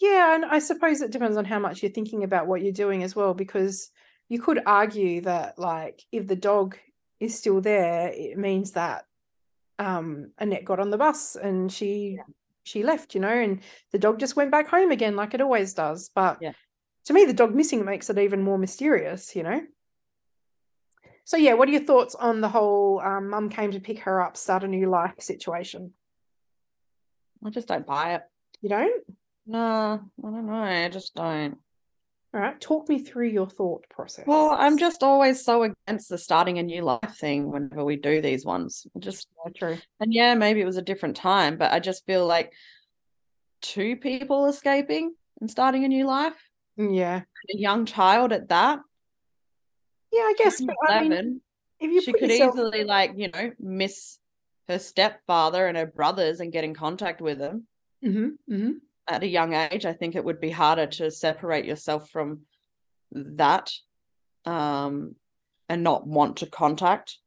yeah 0.00 0.34
and 0.34 0.44
i 0.44 0.58
suppose 0.58 1.00
it 1.00 1.10
depends 1.10 1.36
on 1.36 1.44
how 1.44 1.58
much 1.58 1.82
you're 1.82 1.92
thinking 1.92 2.24
about 2.24 2.46
what 2.46 2.62
you're 2.62 2.72
doing 2.72 3.02
as 3.02 3.14
well 3.14 3.34
because 3.34 3.90
you 4.28 4.40
could 4.40 4.60
argue 4.66 5.20
that 5.20 5.58
like 5.58 6.02
if 6.12 6.26
the 6.26 6.36
dog 6.36 6.76
is 7.20 7.36
still 7.36 7.60
there 7.60 8.10
it 8.12 8.38
means 8.38 8.72
that 8.72 9.04
um 9.78 10.30
annette 10.38 10.64
got 10.64 10.80
on 10.80 10.90
the 10.90 10.98
bus 10.98 11.36
and 11.36 11.72
she 11.72 12.16
yeah. 12.16 12.22
she 12.64 12.82
left 12.82 13.14
you 13.14 13.20
know 13.20 13.28
and 13.28 13.60
the 13.92 13.98
dog 13.98 14.18
just 14.18 14.36
went 14.36 14.50
back 14.50 14.68
home 14.68 14.90
again 14.90 15.16
like 15.16 15.34
it 15.34 15.40
always 15.40 15.74
does 15.74 16.10
but 16.14 16.38
yeah. 16.40 16.52
to 17.04 17.12
me 17.12 17.24
the 17.24 17.32
dog 17.32 17.54
missing 17.54 17.84
makes 17.84 18.08
it 18.10 18.18
even 18.18 18.42
more 18.42 18.58
mysterious 18.58 19.34
you 19.34 19.42
know 19.42 19.60
so 21.24 21.36
yeah 21.36 21.54
what 21.54 21.68
are 21.68 21.72
your 21.72 21.84
thoughts 21.84 22.14
on 22.14 22.40
the 22.40 22.48
whole 22.48 23.00
um, 23.00 23.30
mum 23.30 23.48
came 23.48 23.72
to 23.72 23.80
pick 23.80 24.00
her 24.00 24.20
up 24.20 24.36
start 24.36 24.64
a 24.64 24.68
new 24.68 24.88
life 24.88 25.14
situation 25.18 25.92
I 27.44 27.50
just 27.50 27.68
don't 27.68 27.86
buy 27.86 28.14
it. 28.14 28.22
You 28.62 28.68
don't? 28.70 29.04
No, 29.46 29.58
I 29.60 30.22
don't 30.22 30.46
know. 30.46 30.54
I 30.54 30.88
just 30.88 31.14
don't. 31.14 31.58
All 32.32 32.40
right, 32.40 32.60
talk 32.60 32.88
me 32.88 32.98
through 32.98 33.28
your 33.28 33.48
thought 33.48 33.84
process. 33.90 34.26
Well, 34.26 34.50
I'm 34.50 34.76
just 34.76 35.04
always 35.04 35.44
so 35.44 35.62
against 35.62 36.08
the 36.08 36.18
starting 36.18 36.58
a 36.58 36.64
new 36.64 36.82
life 36.82 37.16
thing 37.16 37.52
whenever 37.52 37.84
we 37.84 37.94
do 37.94 38.20
these 38.20 38.44
ones. 38.44 38.86
Just 38.98 39.28
true. 39.54 39.78
And 40.00 40.12
yeah, 40.12 40.34
maybe 40.34 40.60
it 40.60 40.66
was 40.66 40.76
a 40.76 40.82
different 40.82 41.16
time, 41.16 41.58
but 41.58 41.72
I 41.72 41.78
just 41.78 42.04
feel 42.06 42.26
like 42.26 42.52
two 43.62 43.94
people 43.96 44.46
escaping 44.46 45.14
and 45.40 45.48
starting 45.48 45.84
a 45.84 45.88
new 45.88 46.06
life. 46.06 46.34
Mm, 46.76 46.96
yeah. 46.96 47.20
A 47.54 47.56
young 47.56 47.86
child 47.86 48.32
at 48.32 48.48
that. 48.48 48.80
Yeah, 50.10 50.22
I 50.22 50.34
guess. 50.36 50.60
But, 50.60 50.74
I 50.88 51.06
mean, 51.06 51.40
if 51.78 51.90
you 51.92 52.02
she 52.02 52.12
could 52.12 52.30
yourself... 52.30 52.56
easily 52.56 52.82
like, 52.82 53.12
you 53.16 53.30
know, 53.30 53.52
miss 53.60 54.18
her 54.68 54.78
stepfather 54.78 55.66
and 55.66 55.76
her 55.76 55.86
brothers 55.86 56.40
and 56.40 56.52
get 56.52 56.64
in 56.64 56.74
contact 56.74 57.20
with 57.20 57.38
them. 57.38 57.66
Mm-hmm, 58.04 58.54
mm-hmm. 58.54 58.70
at 59.08 59.22
a 59.22 59.26
young 59.26 59.54
age, 59.54 59.86
I 59.86 59.92
think 59.92 60.14
it 60.14 60.24
would 60.24 60.40
be 60.40 60.50
harder 60.50 60.86
to 60.86 61.10
separate 61.10 61.64
yourself 61.64 62.10
from 62.10 62.40
that 63.12 63.72
um, 64.44 65.14
and 65.68 65.82
not 65.82 66.06
want 66.06 66.38
to 66.38 66.46
contact. 66.46 67.18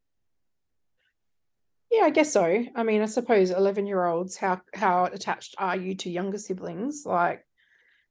Yeah, 1.91 2.03
I 2.03 2.09
guess 2.09 2.33
so. 2.33 2.65
I 2.75 2.83
mean, 2.83 3.01
I 3.01 3.05
suppose 3.05 3.49
eleven-year-olds, 3.49 4.35
how 4.35 4.61
how 4.73 5.05
attached 5.05 5.55
are 5.57 5.77
you 5.77 5.95
to 5.95 6.09
younger 6.09 6.37
siblings? 6.37 7.03
Like, 7.05 7.45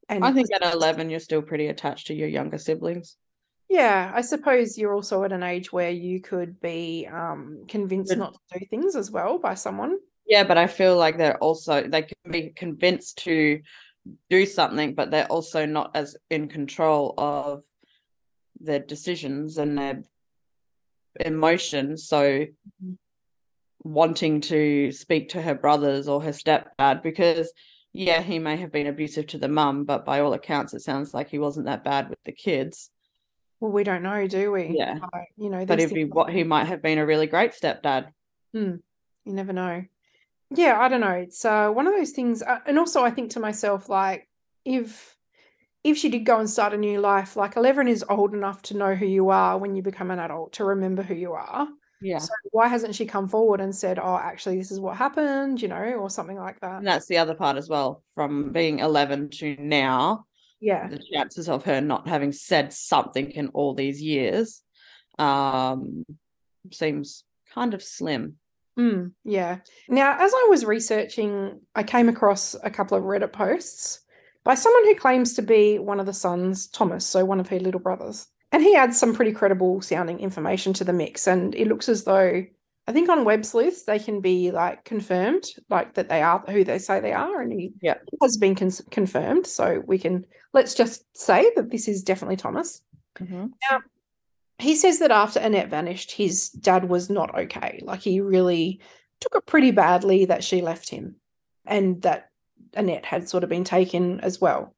and 0.09 0.25
I 0.25 0.33
think 0.33 0.47
at 0.51 0.73
eleven, 0.73 1.09
you're 1.09 1.19
still 1.19 1.43
pretty 1.43 1.67
attached 1.67 2.07
to 2.07 2.15
your 2.15 2.27
younger 2.27 2.57
siblings. 2.57 3.17
Yeah, 3.69 4.11
I 4.13 4.21
suppose 4.21 4.77
you're 4.77 4.93
also 4.93 5.23
at 5.23 5.33
an 5.33 5.43
age 5.43 5.73
where 5.73 5.91
you 5.91 6.21
could 6.21 6.59
be 6.61 7.07
um, 7.11 7.63
convinced 7.67 8.11
but, 8.11 8.17
not 8.17 8.33
to 8.33 8.59
do 8.59 8.65
things 8.65 8.95
as 8.95 9.11
well 9.11 9.39
by 9.39 9.55
someone. 9.55 9.97
Yeah, 10.25 10.45
but 10.45 10.57
I 10.57 10.67
feel 10.67 10.95
like 10.97 11.17
they're 11.17 11.37
also 11.37 11.87
they 11.87 12.03
can 12.03 12.31
be 12.31 12.53
convinced 12.55 13.19
to 13.25 13.61
do 14.29 14.45
something, 14.45 14.93
but 14.93 15.11
they're 15.11 15.27
also 15.27 15.65
not 15.65 15.91
as 15.95 16.15
in 16.29 16.47
control 16.47 17.13
of 17.17 17.63
their 18.59 18.79
decisions 18.79 19.57
and 19.57 19.77
their 19.77 20.03
emotions. 21.19 22.07
So 22.07 22.21
mm-hmm. 22.21 22.93
wanting 23.83 24.41
to 24.41 24.91
speak 24.93 25.29
to 25.29 25.41
her 25.41 25.55
brothers 25.55 26.07
or 26.07 26.21
her 26.21 26.31
stepdad 26.31 27.03
because 27.03 27.51
yeah, 27.93 28.21
he 28.21 28.37
may 28.37 28.57
have 28.57 28.71
been 28.71 28.87
abusive 28.87 29.27
to 29.27 29.39
the 29.39 29.47
mum, 29.47 29.83
but 29.83 30.05
by 30.05 30.19
all 30.19 30.33
accounts, 30.33 30.73
it 30.73 30.81
sounds 30.81 31.13
like 31.13 31.29
he 31.29 31.39
wasn't 31.39 31.65
that 31.65 31.83
bad 31.83 32.09
with 32.09 32.21
the 32.23 32.31
kids. 32.31 32.91
Well, 33.59 33.71
we 33.71 33.83
don't 33.83 34.03
know, 34.03 34.27
do 34.27 34.51
we? 34.51 34.75
Yeah. 34.77 34.99
you 35.35 35.49
know, 35.49 35.65
but 35.65 35.79
if 35.79 35.91
he 35.91 36.05
what 36.05 36.31
he 36.31 36.43
might 36.43 36.65
have 36.65 36.81
been 36.81 36.99
a 36.99 37.05
really 37.05 37.27
great 37.27 37.53
stepdad. 37.53 38.09
Hmm. 38.53 38.75
You 39.25 39.33
never 39.33 39.53
know. 39.53 39.83
Yeah, 40.51 40.79
I 40.79 40.87
don't 40.87 41.01
know. 41.01 41.11
It's 41.11 41.43
uh, 41.43 41.69
one 41.69 41.87
of 41.87 41.93
those 41.93 42.11
things, 42.11 42.41
uh, 42.41 42.59
and 42.65 42.79
also 42.79 43.03
I 43.03 43.11
think 43.11 43.31
to 43.31 43.39
myself, 43.39 43.89
like, 43.89 44.29
if 44.63 45.17
if 45.83 45.97
she 45.97 46.09
did 46.09 46.25
go 46.25 46.39
and 46.39 46.49
start 46.49 46.73
a 46.73 46.77
new 46.77 46.99
life, 46.99 47.35
like 47.35 47.55
Eleven 47.55 47.87
is 47.87 48.05
old 48.09 48.33
enough 48.33 48.61
to 48.63 48.77
know 48.77 48.95
who 48.95 49.05
you 49.05 49.29
are 49.29 49.57
when 49.57 49.75
you 49.75 49.81
become 49.81 50.11
an 50.11 50.19
adult, 50.19 50.53
to 50.53 50.63
remember 50.63 51.01
who 51.01 51.15
you 51.15 51.33
are. 51.33 51.67
Yeah. 52.01 52.19
So 52.19 52.29
why 52.51 52.67
hasn't 52.67 52.95
she 52.95 53.05
come 53.05 53.27
forward 53.27 53.59
and 53.59 53.75
said, 53.75 53.97
"Oh, 53.99 54.17
actually, 54.17 54.57
this 54.57 54.71
is 54.71 54.79
what 54.79 54.95
happened," 54.95 55.61
you 55.61 55.67
know, 55.67 55.83
or 55.93 56.09
something 56.09 56.37
like 56.37 56.59
that? 56.59 56.77
And 56.77 56.87
that's 56.87 57.07
the 57.07 57.17
other 57.17 57.33
part 57.33 57.57
as 57.57 57.67
well. 57.67 58.03
From 58.13 58.51
being 58.51 58.79
eleven 58.79 59.29
to 59.31 59.55
now, 59.59 60.26
yeah. 60.59 60.87
the 60.87 60.99
chances 61.11 61.49
of 61.49 61.63
her 61.65 61.81
not 61.81 62.07
having 62.07 62.31
said 62.31 62.73
something 62.73 63.31
in 63.31 63.49
all 63.49 63.73
these 63.73 64.01
years 64.01 64.63
um 65.19 66.05
seems 66.71 67.23
kind 67.53 67.73
of 67.73 67.81
slim. 67.81 68.35
Mm, 68.77 69.13
yeah. 69.23 69.59
Now 69.89 70.17
as 70.19 70.31
i 70.33 70.47
was 70.49 70.65
researching 70.65 71.61
i 71.75 71.83
came 71.83 72.09
across 72.09 72.55
a 72.63 72.69
couple 72.69 72.97
of 72.97 73.03
reddit 73.03 73.33
posts 73.33 74.01
by 74.43 74.53
someone 74.53 74.85
who 74.85 74.95
claims 74.95 75.33
to 75.33 75.41
be 75.41 75.79
one 75.79 75.99
of 75.99 76.05
the 76.05 76.13
sons 76.13 76.67
thomas 76.67 77.05
so 77.05 77.25
one 77.25 77.39
of 77.39 77.49
her 77.49 77.59
little 77.59 77.79
brothers. 77.79 78.27
And 78.51 78.63
he 78.63 78.75
adds 78.75 78.97
some 78.97 79.13
pretty 79.13 79.33
credible 79.33 79.81
sounding 79.81 80.19
information 80.19 80.73
to 80.73 80.83
the 80.83 80.93
mix 80.93 81.27
and 81.27 81.53
it 81.55 81.67
looks 81.67 81.89
as 81.89 82.03
though 82.03 82.45
I 82.87 82.93
think 82.93 83.09
on 83.09 83.25
web 83.25 83.43
sleuths 83.45 83.83
they 83.83 83.99
can 83.99 84.21
be 84.21 84.51
like 84.51 84.85
confirmed, 84.85 85.43
like 85.69 85.95
that 85.95 86.07
they 86.07 86.21
are 86.21 86.43
who 86.47 86.63
they 86.63 86.79
say 86.79 86.99
they 87.01 87.11
are, 87.11 87.41
and 87.41 87.51
he 87.51 87.73
yeah. 87.81 87.95
has 88.21 88.37
been 88.37 88.55
con- 88.55 88.71
confirmed. 88.91 89.45
So 89.45 89.83
we 89.85 89.99
can 89.99 90.25
let's 90.53 90.73
just 90.73 91.03
say 91.15 91.51
that 91.55 91.69
this 91.69 91.87
is 91.89 92.03
definitely 92.03 92.37
Thomas. 92.37 92.81
Mm-hmm. 93.19 93.47
Now 93.69 93.79
he 94.59 94.75
says 94.75 94.99
that 94.99 95.11
after 95.11 95.39
Annette 95.39 95.69
vanished, 95.69 96.11
his 96.11 96.49
dad 96.49 96.89
was 96.89 97.09
not 97.09 97.37
okay. 97.37 97.79
Like 97.83 98.01
he 98.01 98.21
really 98.21 98.79
took 99.19 99.35
it 99.35 99.45
pretty 99.45 99.71
badly 99.71 100.25
that 100.25 100.43
she 100.43 100.61
left 100.61 100.89
him, 100.89 101.17
and 101.65 102.01
that 102.03 102.29
Annette 102.73 103.05
had 103.05 103.27
sort 103.27 103.43
of 103.43 103.49
been 103.49 103.65
taken 103.65 104.21
as 104.21 104.39
well. 104.39 104.73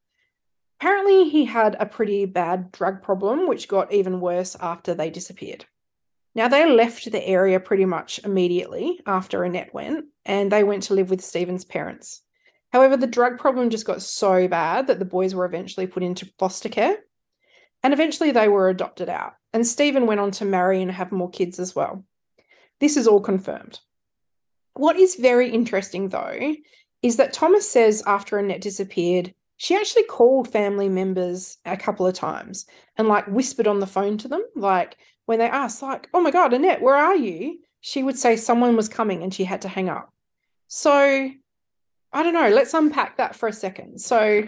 Apparently, 0.80 1.28
he 1.28 1.44
had 1.44 1.76
a 1.78 1.86
pretty 1.86 2.24
bad 2.24 2.72
drug 2.72 3.02
problem, 3.02 3.46
which 3.46 3.68
got 3.68 3.92
even 3.92 4.20
worse 4.20 4.56
after 4.60 4.94
they 4.94 5.10
disappeared. 5.10 5.66
Now, 6.34 6.48
they 6.48 6.70
left 6.70 7.10
the 7.10 7.26
area 7.26 7.58
pretty 7.58 7.84
much 7.84 8.20
immediately 8.24 9.00
after 9.06 9.42
Annette 9.42 9.74
went, 9.74 10.06
and 10.24 10.50
they 10.50 10.62
went 10.62 10.84
to 10.84 10.94
live 10.94 11.10
with 11.10 11.24
Stephen's 11.24 11.64
parents. 11.64 12.22
However, 12.72 12.96
the 12.96 13.06
drug 13.06 13.38
problem 13.38 13.68
just 13.68 13.86
got 13.86 14.00
so 14.00 14.46
bad 14.46 14.86
that 14.86 15.00
the 15.00 15.04
boys 15.04 15.34
were 15.34 15.44
eventually 15.44 15.88
put 15.88 16.04
into 16.04 16.30
foster 16.38 16.68
care, 16.68 16.98
and 17.82 17.92
eventually 17.92 18.30
they 18.30 18.46
were 18.46 18.68
adopted 18.68 19.08
out. 19.08 19.32
And 19.52 19.66
Stephen 19.66 20.06
went 20.06 20.20
on 20.20 20.30
to 20.32 20.44
marry 20.44 20.80
and 20.80 20.90
have 20.92 21.10
more 21.10 21.30
kids 21.30 21.58
as 21.58 21.74
well. 21.74 22.04
This 22.78 22.96
is 22.96 23.08
all 23.08 23.20
confirmed. 23.20 23.80
What 24.74 24.96
is 24.96 25.16
very 25.16 25.50
interesting, 25.50 26.10
though, 26.10 26.54
is 27.02 27.16
that 27.16 27.32
Thomas 27.32 27.70
says 27.70 28.04
after 28.06 28.38
Annette 28.38 28.60
disappeared, 28.60 29.34
she 29.56 29.74
actually 29.74 30.04
called 30.04 30.50
family 30.50 30.88
members 30.88 31.58
a 31.66 31.76
couple 31.76 32.06
of 32.06 32.14
times 32.14 32.66
and 32.96 33.08
like 33.08 33.26
whispered 33.26 33.66
on 33.66 33.80
the 33.80 33.86
phone 33.86 34.16
to 34.18 34.28
them, 34.28 34.44
like, 34.54 34.96
when 35.30 35.38
they 35.38 35.48
asked, 35.48 35.80
like, 35.80 36.08
oh 36.12 36.20
my 36.20 36.32
God, 36.32 36.52
Annette, 36.52 36.82
where 36.82 36.96
are 36.96 37.14
you? 37.14 37.60
She 37.80 38.02
would 38.02 38.18
say 38.18 38.34
someone 38.34 38.74
was 38.74 38.88
coming 38.88 39.22
and 39.22 39.32
she 39.32 39.44
had 39.44 39.62
to 39.62 39.68
hang 39.68 39.88
up. 39.88 40.12
So 40.66 40.90
I 42.12 42.22
don't 42.24 42.34
know. 42.34 42.48
Let's 42.48 42.74
unpack 42.74 43.18
that 43.18 43.36
for 43.36 43.48
a 43.48 43.52
second. 43.52 44.00
So, 44.00 44.42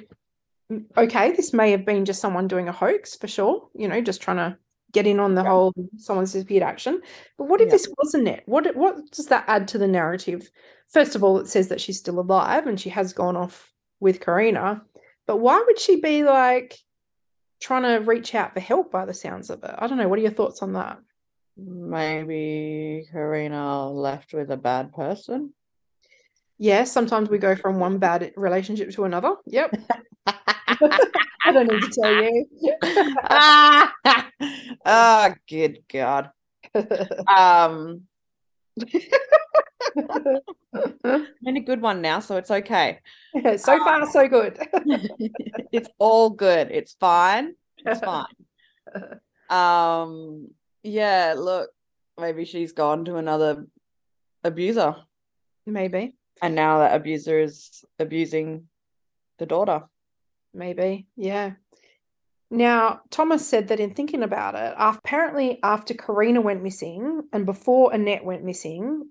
okay, 0.96 1.36
this 1.36 1.52
may 1.52 1.70
have 1.70 1.86
been 1.86 2.04
just 2.04 2.20
someone 2.20 2.48
doing 2.48 2.68
a 2.68 2.72
hoax 2.72 3.14
for 3.14 3.28
sure, 3.28 3.68
you 3.76 3.86
know, 3.86 4.00
just 4.00 4.22
trying 4.22 4.38
to 4.38 4.58
get 4.90 5.06
in 5.06 5.20
on 5.20 5.36
the 5.36 5.44
yeah. 5.44 5.50
whole 5.50 5.72
someone's 5.98 6.32
disappeared 6.32 6.64
action. 6.64 7.00
But 7.38 7.44
what 7.44 7.60
if 7.60 7.66
yeah. 7.66 7.74
this 7.74 7.88
was 7.96 8.14
Annette? 8.14 8.42
What 8.46 8.74
what 8.74 9.08
does 9.12 9.26
that 9.26 9.44
add 9.46 9.68
to 9.68 9.78
the 9.78 9.86
narrative? 9.86 10.50
First 10.88 11.14
of 11.14 11.22
all, 11.22 11.38
it 11.38 11.46
says 11.46 11.68
that 11.68 11.80
she's 11.80 12.00
still 12.00 12.18
alive 12.18 12.66
and 12.66 12.80
she 12.80 12.90
has 12.90 13.12
gone 13.12 13.36
off 13.36 13.70
with 14.00 14.18
Korrina. 14.18 14.80
But 15.28 15.36
why 15.36 15.62
would 15.64 15.78
she 15.78 16.00
be 16.00 16.24
like, 16.24 16.76
trying 17.62 17.82
to 17.82 18.04
reach 18.04 18.34
out 18.34 18.52
for 18.52 18.60
help 18.60 18.90
by 18.90 19.04
the 19.04 19.14
sounds 19.14 19.48
of 19.48 19.62
it. 19.64 19.74
I 19.78 19.86
don't 19.86 19.96
know. 19.96 20.08
What 20.08 20.18
are 20.18 20.22
your 20.22 20.32
thoughts 20.32 20.62
on 20.62 20.72
that? 20.74 20.98
Maybe 21.56 23.06
Korrina 23.12 23.94
left 23.94 24.34
with 24.34 24.50
a 24.50 24.56
bad 24.56 24.92
person. 24.92 25.54
Yeah, 26.58 26.84
sometimes 26.84 27.28
we 27.28 27.38
go 27.38 27.56
from 27.56 27.78
one 27.78 27.98
bad 27.98 28.32
relationship 28.36 28.90
to 28.92 29.04
another. 29.04 29.36
Yep. 29.46 29.74
I 31.44 31.52
don't 31.52 31.66
need 31.70 31.82
to 31.82 31.90
tell 31.90 32.14
you. 32.14 32.46
oh, 34.84 35.34
good 35.48 35.80
God. 35.92 36.30
Um, 37.26 38.02
in 41.44 41.56
a 41.56 41.60
good 41.60 41.80
one 41.80 42.00
now, 42.00 42.20
so 42.20 42.36
it's 42.36 42.50
okay. 42.50 43.00
Yeah, 43.34 43.56
so 43.56 43.78
far, 43.78 44.06
so 44.10 44.28
good. 44.28 44.58
it's 45.72 45.88
all 45.98 46.30
good. 46.30 46.70
It's 46.70 46.94
fine. 46.94 47.54
It's 47.78 48.00
fine. 48.04 48.26
Um, 49.50 50.48
yeah, 50.82 51.34
look, 51.36 51.70
maybe 52.18 52.44
she's 52.44 52.72
gone 52.72 53.04
to 53.06 53.16
another 53.16 53.66
abuser. 54.44 54.96
Maybe. 55.66 56.14
And 56.40 56.54
now 56.54 56.80
that 56.80 56.94
abuser 56.94 57.38
is 57.38 57.84
abusing 57.98 58.68
the 59.38 59.46
daughter. 59.46 59.84
Maybe, 60.54 61.06
yeah. 61.16 61.52
Now, 62.50 63.00
Thomas 63.08 63.48
said 63.48 63.68
that 63.68 63.80
in 63.80 63.94
thinking 63.94 64.22
about 64.22 64.54
it, 64.54 64.74
apparently 64.76 65.58
after 65.62 65.94
Korrina 65.94 66.42
went 66.42 66.62
missing 66.62 67.22
and 67.32 67.46
before 67.46 67.94
Annette 67.94 68.24
went 68.24 68.44
missing, 68.44 69.08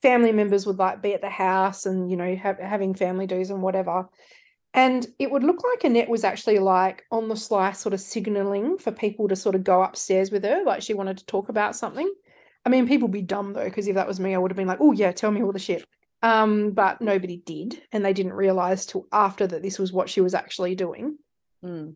family 0.00 0.32
members 0.32 0.66
would 0.66 0.78
like 0.78 1.02
be 1.02 1.14
at 1.14 1.20
the 1.20 1.30
house 1.30 1.86
and 1.86 2.10
you 2.10 2.16
know 2.16 2.34
have, 2.36 2.58
having 2.58 2.94
family 2.94 3.26
dues 3.26 3.50
and 3.50 3.62
whatever. 3.62 4.08
And 4.74 5.06
it 5.18 5.30
would 5.30 5.44
look 5.44 5.62
like 5.62 5.84
annette 5.84 6.08
was 6.08 6.24
actually 6.24 6.58
like 6.58 7.04
on 7.10 7.28
the 7.28 7.36
sly 7.36 7.72
sort 7.72 7.92
of 7.92 8.00
signaling 8.00 8.78
for 8.78 8.90
people 8.90 9.28
to 9.28 9.36
sort 9.36 9.54
of 9.54 9.64
go 9.64 9.82
upstairs 9.82 10.30
with 10.30 10.44
her 10.44 10.64
like 10.64 10.80
she 10.82 10.94
wanted 10.94 11.18
to 11.18 11.26
talk 11.26 11.48
about 11.48 11.76
something. 11.76 12.10
I 12.64 12.68
mean 12.68 12.88
people 12.88 13.08
be 13.08 13.22
dumb 13.22 13.52
though 13.52 13.64
because 13.64 13.88
if 13.88 13.96
that 13.96 14.06
was 14.06 14.20
me 14.20 14.34
i 14.34 14.38
would 14.38 14.50
have 14.50 14.56
been 14.56 14.68
like 14.68 14.80
oh 14.80 14.92
yeah 14.92 15.12
tell 15.12 15.30
me 15.30 15.42
all 15.42 15.52
the 15.52 15.58
shit. 15.58 15.84
Um 16.22 16.70
but 16.70 17.00
nobody 17.00 17.38
did 17.38 17.82
and 17.92 18.04
they 18.04 18.12
didn't 18.12 18.34
realize 18.34 18.86
till 18.86 19.06
after 19.12 19.46
that 19.46 19.62
this 19.62 19.78
was 19.78 19.92
what 19.92 20.08
she 20.08 20.20
was 20.20 20.34
actually 20.34 20.74
doing. 20.74 21.18
Mm. 21.64 21.94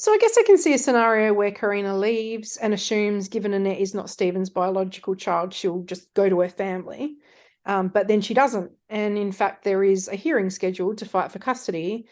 So 0.00 0.14
I 0.14 0.16
guess 0.16 0.38
I 0.38 0.44
can 0.44 0.56
see 0.56 0.72
a 0.72 0.78
scenario 0.78 1.34
where 1.34 1.50
Korrina 1.50 2.00
leaves 2.00 2.56
and 2.56 2.72
assumes, 2.72 3.28
given 3.28 3.52
Annette 3.52 3.80
is 3.80 3.92
not 3.92 4.08
Stephen's 4.08 4.48
biological 4.48 5.14
child, 5.14 5.52
she'll 5.52 5.82
just 5.82 6.14
go 6.14 6.26
to 6.26 6.40
her 6.40 6.48
family. 6.48 7.18
Um, 7.66 7.88
but 7.88 8.08
then 8.08 8.22
she 8.22 8.32
doesn't. 8.32 8.72
And 8.88 9.18
in 9.18 9.30
fact, 9.30 9.62
there 9.62 9.84
is 9.84 10.08
a 10.08 10.16
hearing 10.16 10.48
scheduled 10.48 10.96
to 10.98 11.04
fight 11.04 11.30
for 11.30 11.38
custody. 11.38 12.06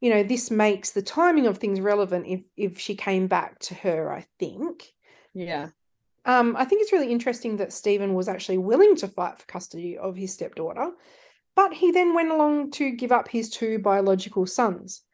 You 0.00 0.10
know, 0.10 0.24
this 0.24 0.50
makes 0.50 0.90
the 0.90 1.00
timing 1.00 1.46
of 1.46 1.58
things 1.58 1.80
relevant 1.80 2.26
if 2.26 2.40
if 2.56 2.80
she 2.80 2.96
came 2.96 3.28
back 3.28 3.60
to 3.60 3.74
her, 3.76 4.12
I 4.12 4.26
think. 4.40 4.92
Yeah. 5.32 5.68
Um, 6.24 6.56
I 6.58 6.64
think 6.64 6.82
it's 6.82 6.92
really 6.92 7.12
interesting 7.12 7.58
that 7.58 7.72
Stephen 7.72 8.14
was 8.14 8.26
actually 8.26 8.58
willing 8.58 8.96
to 8.96 9.06
fight 9.06 9.38
for 9.38 9.46
custody 9.46 9.96
of 9.96 10.16
his 10.16 10.32
stepdaughter, 10.32 10.90
but 11.54 11.72
he 11.72 11.92
then 11.92 12.14
went 12.14 12.32
along 12.32 12.72
to 12.72 12.90
give 12.90 13.12
up 13.12 13.28
his 13.28 13.48
two 13.48 13.78
biological 13.78 14.44
sons 14.44 15.04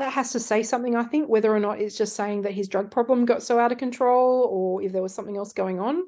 that 0.00 0.14
has 0.14 0.32
to 0.32 0.40
say 0.40 0.62
something, 0.62 0.96
I 0.96 1.04
think, 1.04 1.28
whether 1.28 1.54
or 1.54 1.60
not 1.60 1.78
it's 1.78 1.96
just 1.96 2.16
saying 2.16 2.42
that 2.42 2.52
his 2.52 2.68
drug 2.68 2.90
problem 2.90 3.26
got 3.26 3.42
so 3.42 3.58
out 3.58 3.70
of 3.70 3.76
control 3.76 4.48
or 4.50 4.82
if 4.82 4.92
there 4.92 5.02
was 5.02 5.14
something 5.14 5.36
else 5.36 5.52
going 5.52 5.78
on. 5.78 6.04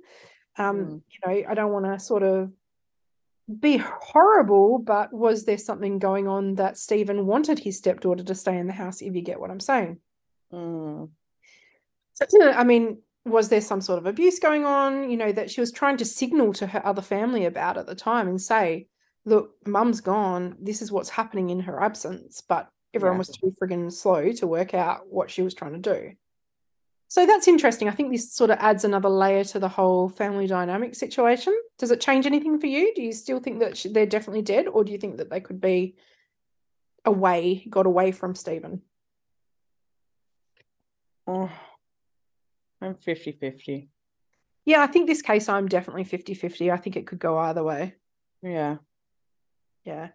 Um, 0.56 0.76
mm. 0.76 1.02
You 1.10 1.18
know, 1.26 1.50
I 1.50 1.54
don't 1.54 1.72
want 1.72 1.84
to 1.84 2.00
sort 2.00 2.22
of 2.22 2.50
be 3.60 3.76
horrible, 3.76 4.78
but 4.78 5.12
was 5.12 5.44
there 5.44 5.58
something 5.58 5.98
going 5.98 6.26
on 6.26 6.54
that 6.54 6.78
Stephen 6.78 7.26
wanted 7.26 7.58
his 7.58 7.76
stepdaughter 7.76 8.24
to 8.24 8.34
stay 8.34 8.56
in 8.56 8.66
the 8.66 8.72
house, 8.72 9.02
if 9.02 9.14
you 9.14 9.20
get 9.20 9.38
what 9.38 9.50
I'm 9.50 9.60
saying? 9.60 9.98
Mm. 10.50 11.10
I 12.42 12.64
mean, 12.64 12.98
was 13.26 13.50
there 13.50 13.60
some 13.60 13.82
sort 13.82 13.98
of 13.98 14.06
abuse 14.06 14.38
going 14.38 14.64
on, 14.64 15.10
you 15.10 15.18
know, 15.18 15.32
that 15.32 15.50
she 15.50 15.60
was 15.60 15.70
trying 15.70 15.98
to 15.98 16.06
signal 16.06 16.54
to 16.54 16.66
her 16.66 16.84
other 16.84 17.02
family 17.02 17.44
about 17.44 17.76
at 17.76 17.86
the 17.86 17.94
time 17.94 18.26
and 18.26 18.40
say, 18.40 18.86
look, 19.26 19.50
mum's 19.66 20.00
gone. 20.00 20.56
This 20.58 20.80
is 20.80 20.90
what's 20.90 21.10
happening 21.10 21.50
in 21.50 21.60
her 21.60 21.82
absence. 21.82 22.40
But 22.40 22.70
everyone 22.94 23.16
Yeah. 23.16 23.18
was 23.18 23.28
too 23.28 23.54
friggin' 23.60 23.92
slow 23.92 24.32
to 24.32 24.46
work 24.46 24.74
out 24.74 25.08
what 25.08 25.30
she 25.30 25.42
was 25.42 25.54
trying 25.54 25.80
to 25.80 25.94
do. 25.94 26.12
So 27.08 27.26
that's 27.26 27.46
interesting. 27.46 27.88
I 27.88 27.92
think 27.92 28.10
this 28.10 28.32
sort 28.32 28.50
of 28.50 28.58
adds 28.58 28.84
another 28.84 29.10
layer 29.10 29.44
to 29.44 29.58
the 29.58 29.68
whole 29.68 30.08
family 30.08 30.46
dynamic 30.46 30.94
situation. 30.94 31.54
Does 31.78 31.90
it 31.90 32.00
change 32.00 32.24
anything 32.24 32.58
for 32.58 32.66
you? 32.66 32.94
Do 32.94 33.02
you 33.02 33.12
still 33.12 33.38
think 33.38 33.60
that 33.60 33.84
they're 33.92 34.06
definitely 34.06 34.40
dead, 34.42 34.66
or 34.66 34.82
do 34.82 34.92
you 34.92 34.98
think 34.98 35.18
that 35.18 35.28
they 35.28 35.40
could 35.40 35.60
be 35.60 35.96
away, 37.04 37.66
got 37.68 37.84
away 37.84 38.12
from 38.12 38.34
Stephen? 38.34 38.80
Oh, 41.26 41.50
I'm 42.80 42.94
50 42.96 43.32
50. 43.32 43.88
Yeah, 44.64 44.82
I 44.82 44.86
think 44.86 45.06
this 45.06 45.22
case 45.22 45.48
I'm 45.48 45.68
definitely 45.68 46.04
50 46.04 46.34
50. 46.34 46.70
I 46.70 46.76
think 46.76 46.96
it 46.96 47.06
could 47.06 47.18
go 47.18 47.36
either 47.38 47.62
way. 47.62 47.94
Yeah. 48.42 48.78
Yeah. 49.84 50.08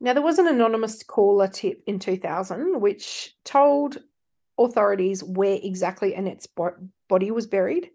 Now, 0.00 0.12
there 0.12 0.22
was 0.22 0.38
an 0.38 0.46
anonymous 0.46 1.02
caller 1.02 1.48
tip 1.48 1.82
in 1.86 1.98
2000 1.98 2.80
which 2.80 3.34
told 3.44 3.98
authorities 4.58 5.22
where 5.22 5.58
exactly 5.62 6.14
Annette's 6.14 6.46
bo- 6.46 6.76
body 7.08 7.30
was 7.30 7.46
buried. 7.46 7.90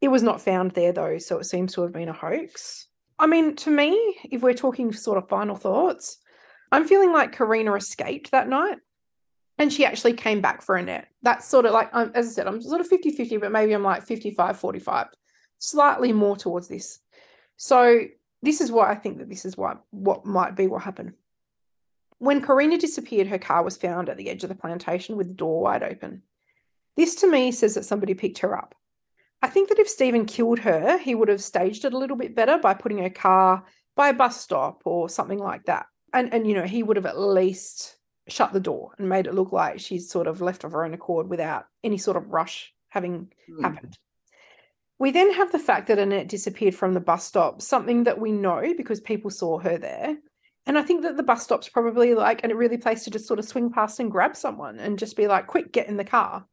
It 0.00 0.08
was 0.08 0.22
not 0.22 0.40
found 0.40 0.72
there, 0.72 0.92
though, 0.92 1.18
so 1.18 1.38
it 1.38 1.44
seems 1.44 1.74
to 1.74 1.82
have 1.82 1.92
been 1.92 2.08
a 2.08 2.12
hoax. 2.12 2.88
I 3.18 3.26
mean, 3.26 3.56
to 3.56 3.70
me, 3.70 4.16
if 4.30 4.42
we're 4.42 4.54
talking 4.54 4.92
sort 4.92 5.18
of 5.18 5.28
final 5.28 5.56
thoughts, 5.56 6.18
I'm 6.72 6.86
feeling 6.86 7.12
like 7.12 7.34
Korrina 7.34 7.76
escaped 7.76 8.32
that 8.32 8.48
night 8.48 8.78
and 9.58 9.72
she 9.72 9.84
actually 9.84 10.14
came 10.14 10.40
back 10.40 10.62
for 10.62 10.76
Annette. 10.76 11.08
That's 11.22 11.46
sort 11.46 11.66
of 11.66 11.72
like, 11.72 11.88
um, 11.92 12.10
as 12.14 12.28
I 12.28 12.30
said, 12.30 12.46
I'm 12.46 12.60
sort 12.60 12.80
of 12.80 12.88
50 12.88 13.10
50, 13.10 13.36
but 13.38 13.52
maybe 13.52 13.72
I'm 13.72 13.82
like 13.82 14.04
55 14.04 14.58
45, 14.58 15.06
slightly 15.58 16.12
more 16.12 16.36
towards 16.36 16.68
this. 16.68 16.98
So, 17.56 18.00
this 18.42 18.60
is 18.60 18.70
why 18.70 18.90
I 18.90 18.94
think 18.94 19.18
that 19.18 19.28
this 19.28 19.44
is 19.44 19.56
what 19.56 19.82
what 19.90 20.26
might 20.26 20.56
be 20.56 20.66
what 20.66 20.82
happened. 20.82 21.14
When 22.18 22.42
Korrina 22.42 22.78
disappeared, 22.78 23.26
her 23.26 23.38
car 23.38 23.62
was 23.62 23.76
found 23.76 24.08
at 24.08 24.16
the 24.16 24.30
edge 24.30 24.42
of 24.44 24.48
the 24.48 24.54
plantation 24.54 25.16
with 25.16 25.28
the 25.28 25.34
door 25.34 25.62
wide 25.62 25.82
open. 25.82 26.22
This 26.96 27.16
to 27.16 27.30
me 27.30 27.52
says 27.52 27.74
that 27.74 27.84
somebody 27.84 28.14
picked 28.14 28.38
her 28.38 28.56
up. 28.56 28.74
I 29.42 29.48
think 29.48 29.68
that 29.68 29.78
if 29.78 29.88
Stephen 29.88 30.24
killed 30.24 30.60
her, 30.60 30.96
he 30.96 31.14
would 31.14 31.28
have 31.28 31.42
staged 31.42 31.84
it 31.84 31.92
a 31.92 31.98
little 31.98 32.16
bit 32.16 32.34
better 32.34 32.56
by 32.58 32.74
putting 32.74 32.98
her 32.98 33.10
car 33.10 33.64
by 33.96 34.08
a 34.08 34.14
bus 34.14 34.40
stop 34.40 34.82
or 34.84 35.08
something 35.08 35.38
like 35.38 35.64
that. 35.64 35.86
And 36.12 36.32
and 36.32 36.46
you 36.46 36.54
know, 36.54 36.64
he 36.64 36.82
would 36.82 36.96
have 36.96 37.06
at 37.06 37.18
least 37.18 37.96
shut 38.28 38.52
the 38.52 38.60
door 38.60 38.92
and 38.98 39.08
made 39.08 39.26
it 39.26 39.34
look 39.34 39.52
like 39.52 39.80
she's 39.80 40.08
sort 40.08 40.26
of 40.26 40.40
left 40.40 40.64
of 40.64 40.72
her 40.72 40.84
own 40.84 40.94
accord 40.94 41.28
without 41.28 41.66
any 41.82 41.98
sort 41.98 42.16
of 42.16 42.32
rush 42.32 42.72
having 42.88 43.30
Mm. 43.50 43.62
happened. 43.62 43.98
We 44.98 45.10
then 45.10 45.32
have 45.32 45.50
the 45.52 45.58
fact 45.58 45.88
that 45.88 45.98
Annette 45.98 46.28
disappeared 46.28 46.74
from 46.74 46.94
the 46.94 47.00
bus 47.00 47.24
stop, 47.24 47.60
something 47.60 48.04
that 48.04 48.20
we 48.20 48.30
know 48.32 48.72
because 48.76 49.00
people 49.00 49.30
saw 49.30 49.58
her 49.58 49.76
there. 49.76 50.16
And 50.66 50.78
I 50.78 50.82
think 50.82 51.02
that 51.02 51.16
the 51.16 51.22
bus 51.22 51.42
stop's 51.42 51.68
probably 51.68 52.14
like 52.14 52.42
a 52.44 52.54
really 52.54 52.78
place 52.78 53.04
to 53.04 53.10
just 53.10 53.26
sort 53.26 53.38
of 53.38 53.44
swing 53.44 53.70
past 53.70 54.00
and 54.00 54.10
grab 54.10 54.34
someone 54.34 54.78
and 54.78 54.98
just 54.98 55.16
be 55.16 55.26
like, 55.26 55.46
quick, 55.46 55.72
get 55.72 55.88
in 55.88 55.96
the 55.96 56.04
car. 56.04 56.46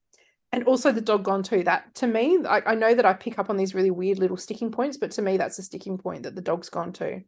And 0.51 0.65
also 0.65 0.91
the 0.91 0.99
dog 0.99 1.23
gone 1.23 1.43
too. 1.43 1.63
That 1.63 1.95
to 1.95 2.07
me, 2.07 2.39
I, 2.45 2.61
I 2.65 2.75
know 2.75 2.93
that 2.93 3.05
I 3.05 3.13
pick 3.13 3.39
up 3.39 3.49
on 3.49 3.55
these 3.55 3.73
really 3.73 3.91
weird 3.91 4.19
little 4.19 4.35
sticking 4.35 4.69
points, 4.69 4.97
but 4.97 5.11
to 5.11 5.21
me, 5.21 5.37
that's 5.37 5.59
a 5.59 5.63
sticking 5.63 5.97
point 5.97 6.23
that 6.23 6.35
the 6.35 6.41
dog's 6.41 6.69
gone 6.69 6.91
to. 6.93 7.21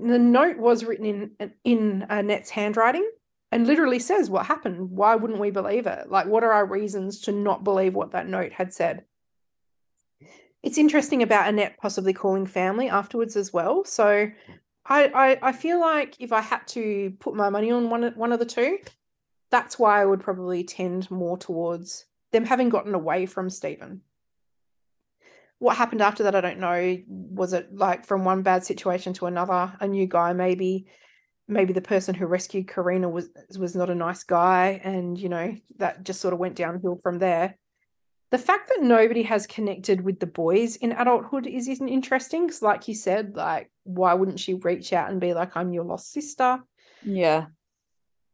The 0.00 0.18
note 0.18 0.58
was 0.58 0.84
written 0.84 1.30
in 1.38 1.52
in 1.62 2.02
uh, 2.02 2.06
Annette's 2.14 2.50
handwriting 2.50 3.08
and 3.52 3.68
literally 3.68 4.00
says 4.00 4.28
what 4.28 4.46
happened. 4.46 4.90
Why 4.90 5.14
wouldn't 5.14 5.38
we 5.38 5.52
believe 5.52 5.86
it? 5.86 6.10
Like, 6.10 6.26
what 6.26 6.42
are 6.42 6.52
our 6.52 6.66
reasons 6.66 7.20
to 7.20 7.32
not 7.32 7.62
believe 7.62 7.94
what 7.94 8.10
that 8.10 8.26
note 8.26 8.52
had 8.52 8.74
said? 8.74 9.04
It's 10.64 10.78
interesting 10.78 11.22
about 11.22 11.46
Annette 11.46 11.78
possibly 11.78 12.12
calling 12.12 12.46
family 12.46 12.88
afterwards 12.88 13.36
as 13.36 13.52
well. 13.52 13.84
So 13.84 14.28
I, 14.86 15.06
I 15.06 15.48
I 15.48 15.52
feel 15.52 15.80
like 15.80 16.16
if 16.18 16.32
I 16.32 16.40
had 16.40 16.66
to 16.68 17.12
put 17.18 17.34
my 17.34 17.48
money 17.48 17.70
on 17.70 17.90
one 17.90 18.12
one 18.16 18.32
of 18.32 18.38
the 18.38 18.44
two, 18.44 18.78
that's 19.50 19.78
why 19.78 20.00
I 20.00 20.04
would 20.04 20.20
probably 20.20 20.64
tend 20.64 21.10
more 21.10 21.38
towards 21.38 22.06
them 22.32 22.44
having 22.44 22.68
gotten 22.68 22.94
away 22.94 23.26
from 23.26 23.48
Stephen. 23.48 24.02
What 25.58 25.76
happened 25.76 26.02
after 26.02 26.24
that, 26.24 26.34
I 26.34 26.40
don't 26.40 26.58
know. 26.58 26.98
Was 27.08 27.52
it 27.52 27.74
like 27.74 28.04
from 28.04 28.24
one 28.24 28.42
bad 28.42 28.64
situation 28.64 29.12
to 29.14 29.26
another? 29.26 29.72
A 29.80 29.88
new 29.88 30.06
guy, 30.06 30.32
maybe, 30.32 30.86
maybe 31.48 31.72
the 31.72 31.80
person 31.80 32.14
who 32.14 32.26
rescued 32.26 32.66
Korrina 32.66 33.10
was 33.10 33.30
was 33.58 33.74
not 33.74 33.88
a 33.88 33.94
nice 33.94 34.24
guy, 34.24 34.80
and 34.84 35.18
you 35.18 35.28
know 35.28 35.54
that 35.78 36.04
just 36.04 36.20
sort 36.20 36.34
of 36.34 36.40
went 36.40 36.56
downhill 36.56 36.98
from 37.02 37.18
there. 37.18 37.56
The 38.34 38.38
fact 38.38 38.68
that 38.70 38.82
nobody 38.82 39.22
has 39.22 39.46
connected 39.46 40.00
with 40.00 40.18
the 40.18 40.26
boys 40.26 40.74
in 40.74 40.90
adulthood 40.90 41.46
is 41.46 41.68
isn't 41.68 41.88
interesting. 41.88 42.48
Because, 42.48 42.62
like 42.62 42.88
you 42.88 42.94
said, 42.94 43.36
like 43.36 43.70
why 43.84 44.12
wouldn't 44.14 44.40
she 44.40 44.54
reach 44.54 44.92
out 44.92 45.08
and 45.08 45.20
be 45.20 45.34
like, 45.34 45.56
"I'm 45.56 45.72
your 45.72 45.84
lost 45.84 46.10
sister"? 46.10 46.60
Yeah. 47.04 47.46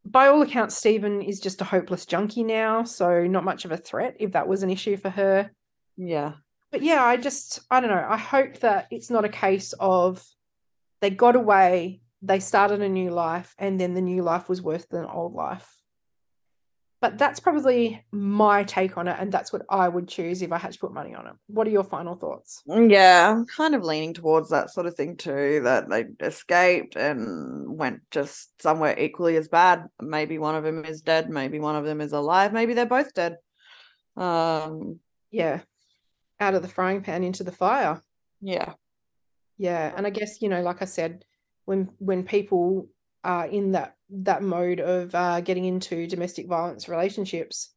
by 0.02 0.28
all 0.28 0.40
accounts, 0.40 0.74
Stephen 0.74 1.20
is 1.20 1.38
just 1.38 1.60
a 1.60 1.64
hopeless 1.64 2.06
junkie 2.06 2.44
now, 2.44 2.84
so 2.84 3.26
not 3.26 3.44
much 3.44 3.66
of 3.66 3.72
a 3.72 3.76
threat 3.76 4.16
if 4.18 4.32
that 4.32 4.48
was 4.48 4.62
an 4.62 4.70
issue 4.70 4.96
for 4.96 5.10
her. 5.10 5.50
Yeah. 5.98 6.32
But 6.70 6.82
yeah, 6.82 7.04
I 7.04 7.18
just, 7.18 7.60
I 7.70 7.80
don't 7.80 7.90
know. 7.90 8.06
I 8.08 8.16
hope 8.16 8.60
that 8.60 8.86
it's 8.90 9.10
not 9.10 9.26
a 9.26 9.28
case 9.28 9.74
of 9.78 10.24
they 11.02 11.10
got 11.10 11.36
away, 11.36 12.00
they 12.22 12.40
started 12.40 12.80
a 12.80 12.88
new 12.88 13.10
life, 13.10 13.54
and 13.58 13.78
then 13.78 13.92
the 13.92 14.00
new 14.00 14.22
life 14.22 14.48
was 14.48 14.62
worse 14.62 14.86
than 14.86 15.04
old 15.04 15.34
life. 15.34 15.79
But 17.00 17.16
that's 17.16 17.40
probably 17.40 18.04
my 18.12 18.62
take 18.64 18.98
on 18.98 19.08
it, 19.08 19.16
and 19.18 19.32
that's 19.32 19.52
what 19.54 19.62
I 19.70 19.88
would 19.88 20.06
choose 20.06 20.42
if 20.42 20.52
I 20.52 20.58
had 20.58 20.72
to 20.72 20.78
put 20.78 20.92
money 20.92 21.14
on 21.14 21.26
it. 21.26 21.32
What 21.46 21.66
are 21.66 21.70
your 21.70 21.84
final 21.84 22.14
thoughts? 22.14 22.62
Yeah, 22.66 23.30
I'm 23.30 23.46
kind 23.46 23.74
of 23.74 23.82
leaning 23.82 24.12
towards 24.12 24.50
that 24.50 24.68
sort 24.70 24.86
of 24.86 24.94
thing 24.94 25.16
too, 25.16 25.62
that 25.64 25.88
they 25.88 26.04
escaped 26.20 26.96
and 26.96 27.78
went 27.78 28.02
just 28.10 28.60
somewhere 28.60 28.98
equally 28.98 29.36
as 29.36 29.48
bad. 29.48 29.86
Maybe 30.00 30.36
one 30.38 30.56
of 30.56 30.64
them 30.64 30.84
is 30.84 31.00
dead, 31.00 31.30
maybe 31.30 31.58
one 31.58 31.74
of 31.74 31.86
them 31.86 32.02
is 32.02 32.12
alive, 32.12 32.52
maybe 32.52 32.74
they're 32.74 32.84
both 32.84 33.14
dead. 33.14 33.36
Um, 34.16 35.00
Yeah, 35.30 35.60
out 36.38 36.54
of 36.54 36.60
the 36.60 36.68
frying 36.68 37.02
pan 37.02 37.24
into 37.24 37.44
the 37.44 37.52
fire. 37.52 38.02
yeah. 38.42 38.74
Yeah, 39.56 39.92
and 39.94 40.06
I 40.06 40.10
guess, 40.10 40.40
you 40.40 40.48
know, 40.48 40.62
like 40.62 40.80
I 40.80 40.86
said, 40.86 41.24
when 41.64 41.90
when 41.98 42.24
people 42.24 42.88
are 43.24 43.46
in 43.46 43.72
that 43.72 43.96
that 44.10 44.42
mode 44.42 44.80
of 44.80 45.14
uh, 45.14 45.40
getting 45.40 45.64
into 45.64 46.06
domestic 46.06 46.48
violence 46.48 46.88
relationships, 46.88 47.70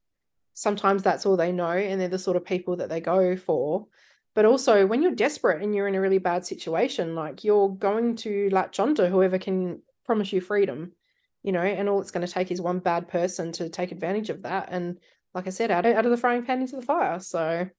sometimes 0.54 1.04
that's 1.04 1.26
all 1.26 1.38
they 1.38 1.52
know, 1.52 1.72
and 1.72 2.00
they're 2.00 2.08
the 2.08 2.20
sort 2.20 2.38
of 2.38 2.46
people 2.46 2.78
that 2.78 2.90
they 2.90 3.02
go 3.02 3.36
for. 3.36 3.88
But 4.36 4.46
also, 4.46 4.88
when 4.88 5.04
you're 5.04 5.12
desperate 5.12 5.62
and 5.62 5.76
you're 5.76 5.88
in 5.88 5.96
a 5.96 6.02
really 6.02 6.18
bad 6.18 6.46
situation, 6.46 7.14
like 7.14 7.44
you're 7.44 7.70
going 7.70 8.16
to 8.18 8.50
latch 8.52 8.80
onto 8.80 9.06
whoever 9.06 9.38
can 9.38 9.82
promise 10.06 10.34
you 10.34 10.42
freedom, 10.42 10.94
you 11.44 11.52
know, 11.52 11.62
and 11.62 11.88
all 11.88 12.02
it's 12.02 12.12
going 12.12 12.26
to 12.26 12.34
take 12.34 12.52
is 12.52 12.60
one 12.60 12.80
bad 12.80 13.08
person 13.08 13.52
to 13.54 13.70
take 13.70 13.92
advantage 13.92 14.32
of 14.32 14.42
that. 14.42 14.70
And 14.72 14.98
like 15.36 15.46
I 15.46 15.52
said, 15.52 15.70
out 15.70 15.86
of, 15.86 15.96
out 15.96 16.06
of 16.06 16.12
the 16.12 16.18
frying 16.18 16.46
pan 16.46 16.62
into 16.62 16.76
the 16.76 16.82
fire. 16.82 17.20
So, 17.20 17.70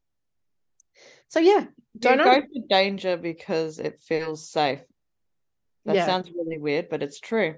so 1.28 1.40
yeah, 1.40 1.66
don't 1.98 2.18
go 2.18 2.40
for 2.40 2.66
danger 2.68 3.16
because 3.16 3.80
it 3.80 4.00
feels 4.00 4.48
safe. 4.48 4.80
That 5.84 5.96
Yeah. 5.96 6.06
sounds 6.06 6.30
really 6.32 6.58
weird, 6.58 6.88
but 6.88 7.02
it's 7.02 7.20
true. 7.20 7.56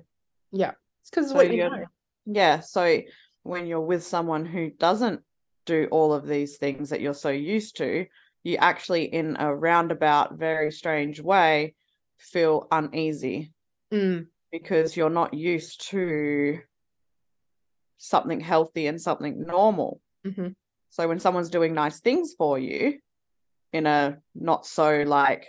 Yeah, 0.52 0.72
it's 1.00 1.10
because 1.10 1.28
So 1.30 1.36
what 1.36 1.48
you 1.50 1.58
you're- 1.58 1.70
know. 1.80 1.86
Yeah. 2.26 2.60
So 2.60 3.02
when 3.42 3.66
you're 3.66 3.80
with 3.80 4.02
someone 4.02 4.44
who 4.44 4.70
doesn't 4.70 5.22
do 5.64 5.88
all 5.90 6.12
of 6.12 6.26
these 6.26 6.58
things 6.58 6.90
that 6.90 7.00
you're 7.00 7.14
so 7.14 7.30
used 7.30 7.76
to, 7.78 8.06
you 8.42 8.56
actually, 8.56 9.04
in 9.04 9.36
a 9.38 9.54
roundabout, 9.54 10.34
very 10.34 10.70
strange 10.72 11.20
way, 11.20 11.74
feel 12.16 12.66
uneasy 12.70 13.52
Mm, 13.92 14.28
because 14.50 14.96
you're 14.96 15.10
not 15.10 15.34
used 15.34 15.88
to 15.90 16.60
something 17.98 18.40
healthy 18.40 18.86
and 18.86 19.00
something 19.00 19.42
normal. 19.42 20.00
mhm. 20.24 20.54
So 20.90 21.06
when 21.08 21.20
someone's 21.20 21.50
doing 21.50 21.74
nice 21.74 22.00
things 22.00 22.34
for 22.34 22.58
you 22.58 23.00
in 23.72 23.86
a 23.86 24.20
not 24.34 24.66
so 24.66 25.02
like 25.02 25.46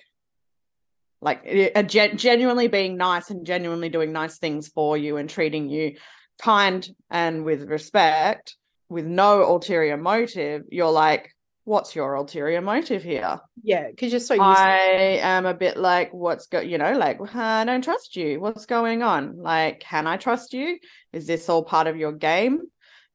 like 1.22 1.42
a 1.46 1.84
gen- 1.84 2.18
genuinely 2.18 2.68
being 2.68 2.98
nice 2.98 3.30
and 3.30 3.46
genuinely 3.46 3.90
doing 3.90 4.12
nice 4.12 4.38
things 4.38 4.68
for 4.68 4.98
you 4.98 5.18
and 5.18 5.30
treating 5.30 5.70
you 5.70 5.96
kind 6.40 6.88
and 7.10 7.44
with 7.44 7.64
respect 7.64 8.56
with 8.90 9.06
no 9.06 9.44
ulterior 9.44 9.98
motive 9.98 10.64
you're 10.70 10.92
like 10.92 11.32
what's 11.64 11.96
your 11.96 12.14
ulterior 12.14 12.62
motive 12.62 13.04
here? 13.04 13.42
Yeah, 13.62 13.90
because 13.90 14.12
you're 14.14 14.22
so 14.22 14.36
used 14.36 14.46
i 14.46 15.20
am 15.22 15.46
a 15.46 15.54
bit 15.54 15.76
like 15.76 16.14
what's 16.14 16.48
go 16.48 16.62
you 16.62 16.78
know 16.78 16.94
like 16.94 17.20
i 17.36 17.66
don't 17.66 17.84
trust 17.84 18.16
you. 18.16 18.40
What's 18.40 18.66
going 18.66 19.04
on? 19.04 19.38
Like 19.38 19.82
can 19.82 20.08
i 20.08 20.16
trust 20.16 20.54
you? 20.54 20.78
Is 21.12 21.28
this 21.28 21.50
all 21.50 21.64
part 21.64 21.88
of 21.88 21.98
your 21.98 22.14
game? 22.14 22.62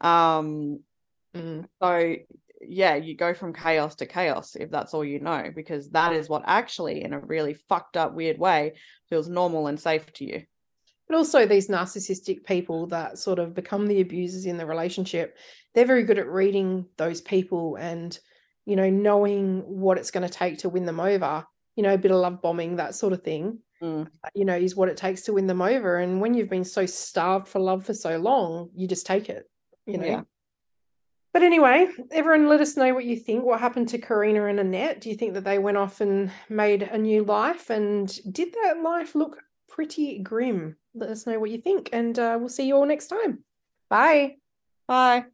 Um 0.01 0.81
Mm, 1.35 1.65
so 1.83 2.15
yeah, 2.67 2.95
you 2.95 3.17
go 3.17 3.35
from 3.35 3.53
chaos 3.53 3.95
to 3.97 4.07
chaos 4.07 4.57
if 4.57 4.71
that's 4.71 4.95
all 4.95 5.05
you 5.05 5.21
know, 5.21 5.51
because 5.55 5.91
that 5.91 6.13
is 6.13 6.29
what 6.29 6.43
actually, 6.47 7.03
in 7.03 7.13
a 7.13 7.19
really 7.19 7.55
fucked 7.55 7.97
up, 7.97 8.15
weird 8.15 8.39
way, 8.39 8.75
feels 9.09 9.29
normal 9.29 9.67
and 9.67 9.79
safe 9.79 10.13
to 10.15 10.25
you. 10.25 10.43
But 11.09 11.17
also, 11.17 11.47
these 11.47 11.69
narcissistic 11.69 12.45
people 12.45 12.87
that 12.89 13.19
sort 13.19 13.39
of 13.39 13.55
become 13.55 13.87
the 13.87 14.01
abusers 14.01 14.47
in 14.47 14.57
the 14.57 14.67
relationship, 14.67 15.37
they're 15.75 15.85
very 15.85 16.05
good 16.05 16.19
at 16.19 16.29
reading 16.29 16.87
those 16.97 17.21
people 17.21 17.77
and, 17.77 18.19
you 18.65 18.77
know, 18.77 18.89
knowing 18.89 19.61
what 19.67 19.99
it's 19.99 20.11
going 20.11 20.27
to 20.27 20.33
take 20.33 20.59
to 20.59 20.69
win 20.69 20.87
them 20.87 21.01
over. 21.01 21.45
You 21.77 21.83
know, 21.83 21.95
a 21.95 21.99
bit 21.99 22.11
of 22.11 22.19
love 22.19 22.41
bombing, 22.43 22.77
that 22.77 22.95
sort 22.95 23.13
of 23.13 23.23
thing, 23.23 23.59
Mm. 23.83 24.09
you 24.33 24.45
know, 24.45 24.55
is 24.55 24.77
what 24.77 24.89
it 24.89 24.97
takes 24.97 25.23
to 25.23 25.33
win 25.33 25.49
them 25.49 25.61
over. 25.61 25.99
And 25.99 26.21
when 26.21 26.35
you've 26.35 26.49
been 26.49 26.65
so 26.65 26.87
starved 26.87 27.49
for 27.49 27.59
love 27.59 27.85
for 27.85 27.95
so 27.95 28.17
long, 28.17 28.71
you 28.77 28.87
just 28.87 29.07
take 29.07 29.29
it, 29.29 29.51
you 29.87 29.99
know. 29.99 30.07
Yeah. 30.07 30.21
But 31.33 31.43
anyway, 31.43 31.89
everyone 32.11 32.49
let 32.49 32.61
us 32.61 32.77
know 32.77 32.93
what 32.93 33.07
you 33.07 33.17
think. 33.17 33.45
What 33.45 33.61
happened 33.61 33.89
to 33.89 33.99
Korrina 33.99 34.51
and 34.51 34.61
Annette? 34.61 35.01
Do 35.01 35.09
you 35.09 35.17
think 35.17 35.33
that 35.35 35.45
they 35.45 35.59
went 35.59 35.79
off 35.79 36.03
and 36.03 36.31
made 36.51 36.83
a 36.83 36.99
new 36.99 37.25
life? 37.25 37.71
And 37.71 38.07
did 38.31 38.53
that 38.53 38.83
life 38.83 39.15
look 39.15 39.39
pretty 39.69 40.19
grim? 40.19 40.77
Let 40.95 41.09
us 41.09 41.27
know 41.27 41.39
what 41.39 41.51
you 41.51 41.59
think. 41.59 41.89
And 41.93 42.19
uh, 42.19 42.37
we'll 42.39 42.51
see 42.51 42.67
you 42.67 42.77
all 42.77 42.87
next 42.87 43.07
time. 43.07 43.45
Bye. 43.89 44.37
Bye. 44.87 45.25